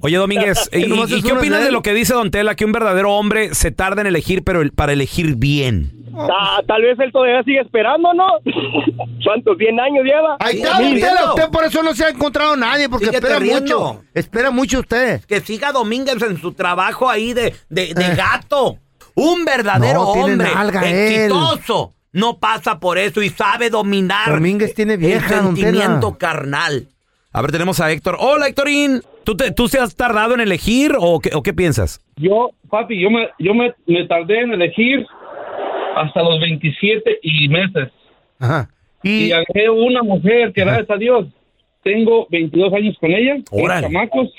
Oye, 0.00 0.16
Domínguez, 0.16 0.70
¿y, 0.72 1.22
qué 1.22 1.32
opinas 1.32 1.58
de 1.58 1.64
de 1.64 1.66
él. 1.68 1.72
lo 1.72 1.82
que 1.82 1.92
dice 1.92 2.14
Don 2.14 2.30
Tela, 2.30 2.54
que 2.54 2.64
un 2.64 2.72
verdadero 2.72 3.12
hombre 3.14 3.54
se 3.54 3.70
tarda 3.72 4.00
en 4.02 4.06
elegir, 4.06 4.44
pero 4.44 4.60
el- 4.62 4.70
para 4.72 4.92
elegir 4.92 5.34
bien? 5.36 5.90
Ta- 6.26 6.62
tal 6.66 6.82
vez 6.82 6.98
él 6.98 7.12
todavía 7.12 7.42
sigue 7.44 7.60
esperando, 7.60 8.12
¿no? 8.14 8.26
¿Cuántos? 9.24 9.56
¿100 9.56 9.80
años 9.80 10.04
lleva? 10.04 10.36
Ahí 10.40 10.56
está, 10.56 10.72
don 10.72 10.80
riendo. 10.92 11.06
Tela. 11.06 11.34
Usted 11.34 11.48
por 11.50 11.64
eso 11.64 11.82
no 11.82 11.94
se 11.94 12.04
ha 12.04 12.08
encontrado 12.10 12.56
nadie, 12.56 12.88
porque 12.88 13.06
Síguete 13.06 13.26
espera 13.26 13.38
riendo. 13.40 13.78
mucho. 13.80 14.04
Espera 14.14 14.50
mucho 14.50 14.80
usted. 14.80 15.22
Que 15.26 15.40
siga 15.40 15.72
Domínguez 15.72 16.20
en 16.22 16.38
su 16.38 16.52
trabajo 16.52 17.08
ahí 17.08 17.32
de, 17.34 17.54
de, 17.68 17.94
de 17.94 18.14
gato. 18.14 18.78
Un 19.14 19.44
verdadero 19.44 20.00
Eh. 20.00 20.04
No, 20.04 20.10
hombre 20.24 20.48
él. 20.84 21.22
exitoso 21.24 21.94
no 22.12 22.38
pasa 22.38 22.80
por 22.80 22.96
eso 22.98 23.20
y 23.22 23.28
sabe 23.28 23.68
dominar 23.70 24.30
Domínguez 24.30 24.74
tiene 24.74 24.96
vieja, 24.96 25.36
el 25.38 25.42
don 25.44 25.56
sentimiento 25.56 26.16
carnal. 26.18 26.88
A 27.32 27.42
ver, 27.42 27.52
tenemos 27.52 27.78
a 27.80 27.90
Héctor. 27.92 28.16
Hola, 28.18 28.48
Héctorín. 28.48 29.02
¿Tú 29.24 29.36
te, 29.36 29.50
¿Tú 29.52 29.68
se 29.68 29.78
has 29.78 29.94
tardado 29.94 30.32
en 30.34 30.40
elegir 30.40 30.96
o 30.98 31.20
qué, 31.20 31.30
o 31.34 31.42
qué 31.42 31.52
piensas? 31.52 32.00
Yo, 32.16 32.50
papi, 32.70 32.98
yo 33.00 33.10
me, 33.10 33.28
yo 33.38 33.52
me, 33.52 33.74
me 33.86 34.06
tardé 34.08 34.40
en 34.40 34.52
elegir 34.54 35.06
hasta 36.00 36.22
los 36.22 36.40
27 36.40 37.18
y 37.22 37.48
meses. 37.48 37.88
Ajá. 38.38 38.68
Y, 39.02 39.30
agarré 39.32 39.70
una 39.70 40.02
mujer 40.02 40.52
que, 40.52 40.62
gracias 40.62 40.90
a 40.90 40.96
Dios, 40.96 41.26
tengo 41.82 42.26
22 42.30 42.72
años 42.72 42.96
con 43.00 43.12
ella, 43.12 43.36
Órale. 43.50 43.86
chamacos. 43.86 44.30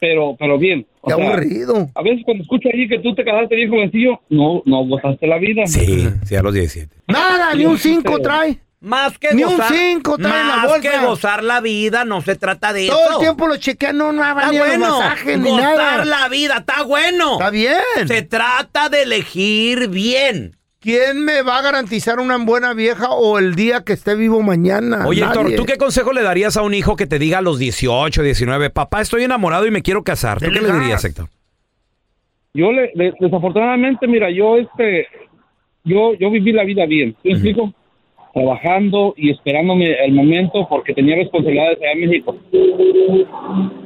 Pero, 0.00 0.36
pero 0.38 0.58
bien. 0.58 0.86
Qué 1.04 1.14
sea, 1.14 1.26
aburrido. 1.26 1.88
A 1.94 2.02
veces 2.02 2.22
cuando 2.24 2.42
escucho 2.42 2.68
ahí 2.72 2.88
que 2.88 3.00
tú 3.00 3.14
te 3.14 3.24
casaste 3.24 3.56
bien 3.56 3.70
jovencillo, 3.70 4.20
no, 4.28 4.62
no 4.64 4.86
gozaste 4.86 5.26
la 5.26 5.38
vida. 5.38 5.66
Sí, 5.66 6.08
sí, 6.24 6.36
a 6.36 6.42
los 6.42 6.54
17. 6.54 6.94
Nada, 7.08 7.54
ni 7.54 7.64
un 7.64 7.78
5 7.78 8.18
trae. 8.20 8.58
Más 8.80 9.18
que 9.18 9.34
Ni 9.34 9.42
un 9.42 9.56
gozar, 9.56 9.72
cinco 9.74 10.16
trae 10.18 10.40
en 10.40 10.46
la 10.48 10.56
más 10.56 10.66
bolsa. 10.68 10.80
que 10.90 10.98
gozar 11.04 11.42
la 11.42 11.60
vida, 11.60 12.04
no 12.04 12.20
se 12.20 12.36
trata 12.36 12.72
de 12.72 12.86
Todo 12.86 13.02
eso. 13.04 13.12
el 13.14 13.18
tiempo 13.18 13.48
lo 13.48 13.56
chequean, 13.56 13.96
no, 13.98 14.12
no 14.12 14.22
ha 14.22 14.28
Está 14.30 14.46
venido 14.46 14.64
los 14.66 14.78
bueno. 14.78 14.98
masajes 15.00 15.38
ni 15.40 15.50
Gozar 15.50 15.76
nada. 15.76 16.04
la 16.04 16.28
vida, 16.28 16.56
está 16.58 16.82
bueno. 16.84 17.32
Está 17.32 17.50
bien. 17.50 17.74
Se 18.06 18.22
trata 18.22 18.88
de 18.88 19.02
elegir 19.02 19.88
bien. 19.88 20.54
¿Quién 20.80 21.24
me 21.24 21.42
va 21.42 21.58
a 21.58 21.62
garantizar 21.62 22.20
una 22.20 22.36
buena 22.38 22.72
vieja 22.72 23.10
o 23.10 23.40
el 23.40 23.56
día 23.56 23.82
que 23.82 23.94
esté 23.94 24.14
vivo 24.14 24.42
mañana? 24.42 25.08
Oye, 25.08 25.24
Héctor. 25.24 25.50
¿tú 25.56 25.64
qué 25.64 25.76
consejo 25.76 26.12
le 26.12 26.22
darías 26.22 26.56
a 26.56 26.62
un 26.62 26.72
hijo 26.72 26.94
que 26.94 27.08
te 27.08 27.18
diga 27.18 27.38
a 27.38 27.42
los 27.42 27.58
18, 27.58 28.22
19, 28.22 28.70
papá, 28.70 29.00
estoy 29.00 29.24
enamorado 29.24 29.66
y 29.66 29.72
me 29.72 29.82
quiero 29.82 30.04
casar? 30.04 30.38
¿Tú 30.38 30.52
qué 30.52 30.60
le 30.60 30.72
dirías, 30.72 31.04
Héctor? 31.04 31.26
Yo, 32.54 32.70
le, 32.70 32.92
le- 32.94 33.12
desafortunadamente, 33.18 34.06
mira, 34.06 34.30
yo, 34.30 34.56
este, 34.56 35.08
yo, 35.82 36.14
yo 36.14 36.30
viví 36.30 36.52
la 36.52 36.62
vida 36.64 36.86
bien, 36.86 37.16
¿sí 37.22 37.28
me 37.28 37.34
explico? 37.34 37.74
Trabajando 38.38 39.14
y 39.16 39.30
esperándome 39.30 39.92
el 40.04 40.12
momento 40.12 40.66
porque 40.68 40.94
tenía 40.94 41.16
responsabilidades 41.16 41.78
allá 41.78 41.92
en 41.92 42.00
México. 42.08 42.36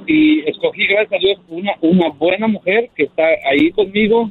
Y 0.07 0.41
escogí, 0.49 0.87
gracias 0.87 1.13
a 1.13 1.19
Dios, 1.25 1.41
una, 1.49 1.73
una 1.81 2.09
buena 2.11 2.49
mujer 2.49 2.91
que 2.95 3.05
está 3.05 3.23
ahí 3.51 3.71
conmigo 3.73 4.31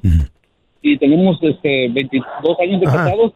y 0.81 0.97
tenemos 0.97 1.37
este 1.41 1.89
22 1.89 2.59
años 2.59 2.81
de 2.81 2.87
Ajá. 2.87 2.97
casados. 2.97 3.33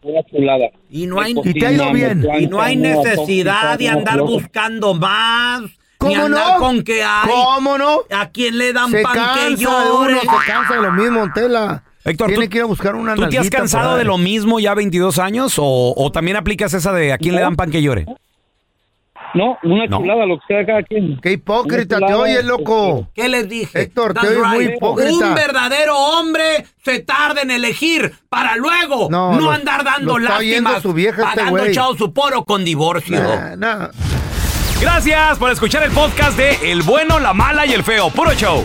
Una 0.00 0.22
chulada. 0.22 0.66
Y 0.88 1.06
no 1.08 1.20
hay, 1.20 1.34
Y 1.44 1.54
te 1.54 1.66
ha 1.66 1.72
ido 1.72 1.92
bien. 1.92 2.24
y 2.38 2.46
no 2.46 2.60
hay 2.60 2.76
necesidad 2.76 3.76
de 3.76 3.88
andar 3.88 4.20
buscando 4.20 4.94
más. 4.94 5.62
Ni 5.62 5.68
¿Cómo 6.14 6.26
andar 6.26 6.52
no? 6.54 6.58
con 6.60 6.84
que 6.84 7.02
hay. 7.02 7.28
¿Cómo 7.28 7.76
no? 7.78 7.98
¿A 8.16 8.30
quién 8.30 8.56
le 8.58 8.72
dan 8.72 8.92
Se 8.92 9.02
pan 9.02 9.12
que 9.14 9.18
cansa 9.18 9.48
de 9.48 9.56
llore? 9.56 10.12
uno, 10.12 10.20
se 10.20 10.46
cansa 10.46 10.74
de 10.76 10.82
lo 10.82 10.92
mismo, 10.92 11.26
Tela. 11.34 11.82
Héctor, 12.08 12.28
Tiene 12.28 12.44
¿tú- 12.46 12.50
que 12.50 12.58
ir 12.58 12.62
a 12.62 12.66
buscar 12.66 12.94
una 12.94 13.14
¿Tú 13.14 13.28
te 13.28 13.38
has 13.38 13.50
cansado 13.50 13.96
de 13.96 14.04
lo 14.04 14.18
mismo 14.18 14.58
ya 14.60 14.74
22 14.74 15.18
años 15.18 15.54
o, 15.58 15.94
o 15.96 16.12
también 16.12 16.36
aplicas 16.36 16.72
esa 16.74 16.92
de 16.92 17.12
a 17.12 17.18
quién 17.18 17.34
le 17.34 17.40
dan 17.42 17.56
pan 17.56 17.70
que 17.70 17.82
llore? 17.82 18.06
No, 19.34 19.58
una 19.62 19.84
No. 19.86 19.98
chulada, 19.98 20.24
lo 20.24 20.38
que 20.38 20.44
sea 20.48 20.64
cada 20.64 20.82
quien. 20.82 21.20
Qué 21.20 21.32
hipócrita 21.32 21.98
te 22.00 22.14
oyes, 22.14 22.42
loco. 22.46 23.08
¿Qué 23.14 23.28
les 23.28 23.46
dije? 23.46 23.82
Héctor, 23.82 24.14
te 24.14 24.26
oyes 24.26 24.42
muy 24.42 24.64
hipócrita. 24.64 25.12
Un 25.12 25.34
verdadero 25.34 25.98
hombre 25.98 26.64
se 26.82 27.00
tarda 27.00 27.42
en 27.42 27.50
elegir 27.50 28.14
para 28.30 28.56
luego 28.56 29.08
No, 29.10 29.34
no, 29.34 29.40
lo- 29.40 29.50
andar 29.50 29.84
dando 29.84 30.18
lo 30.18 30.24
está 30.24 30.38
oyendo 30.38 30.70
lástimas 30.70 30.82
su 30.82 30.92
vieja 30.94 31.22
este 31.24 31.36
pagando 31.40 31.62
echado 31.64 31.94
su 31.94 32.10
poro 32.14 32.42
con 32.44 32.64
divorcio. 32.64 33.20
Nah, 33.20 33.54
nah. 33.56 33.88
Gracias 34.80 35.38
por 35.38 35.50
escuchar 35.50 35.82
el 35.82 35.90
podcast 35.90 36.36
de 36.38 36.72
El 36.72 36.82
bueno, 36.82 37.18
la 37.18 37.34
mala 37.34 37.66
y 37.66 37.72
el 37.74 37.82
feo. 37.82 38.08
Puro 38.10 38.32
show. 38.32 38.64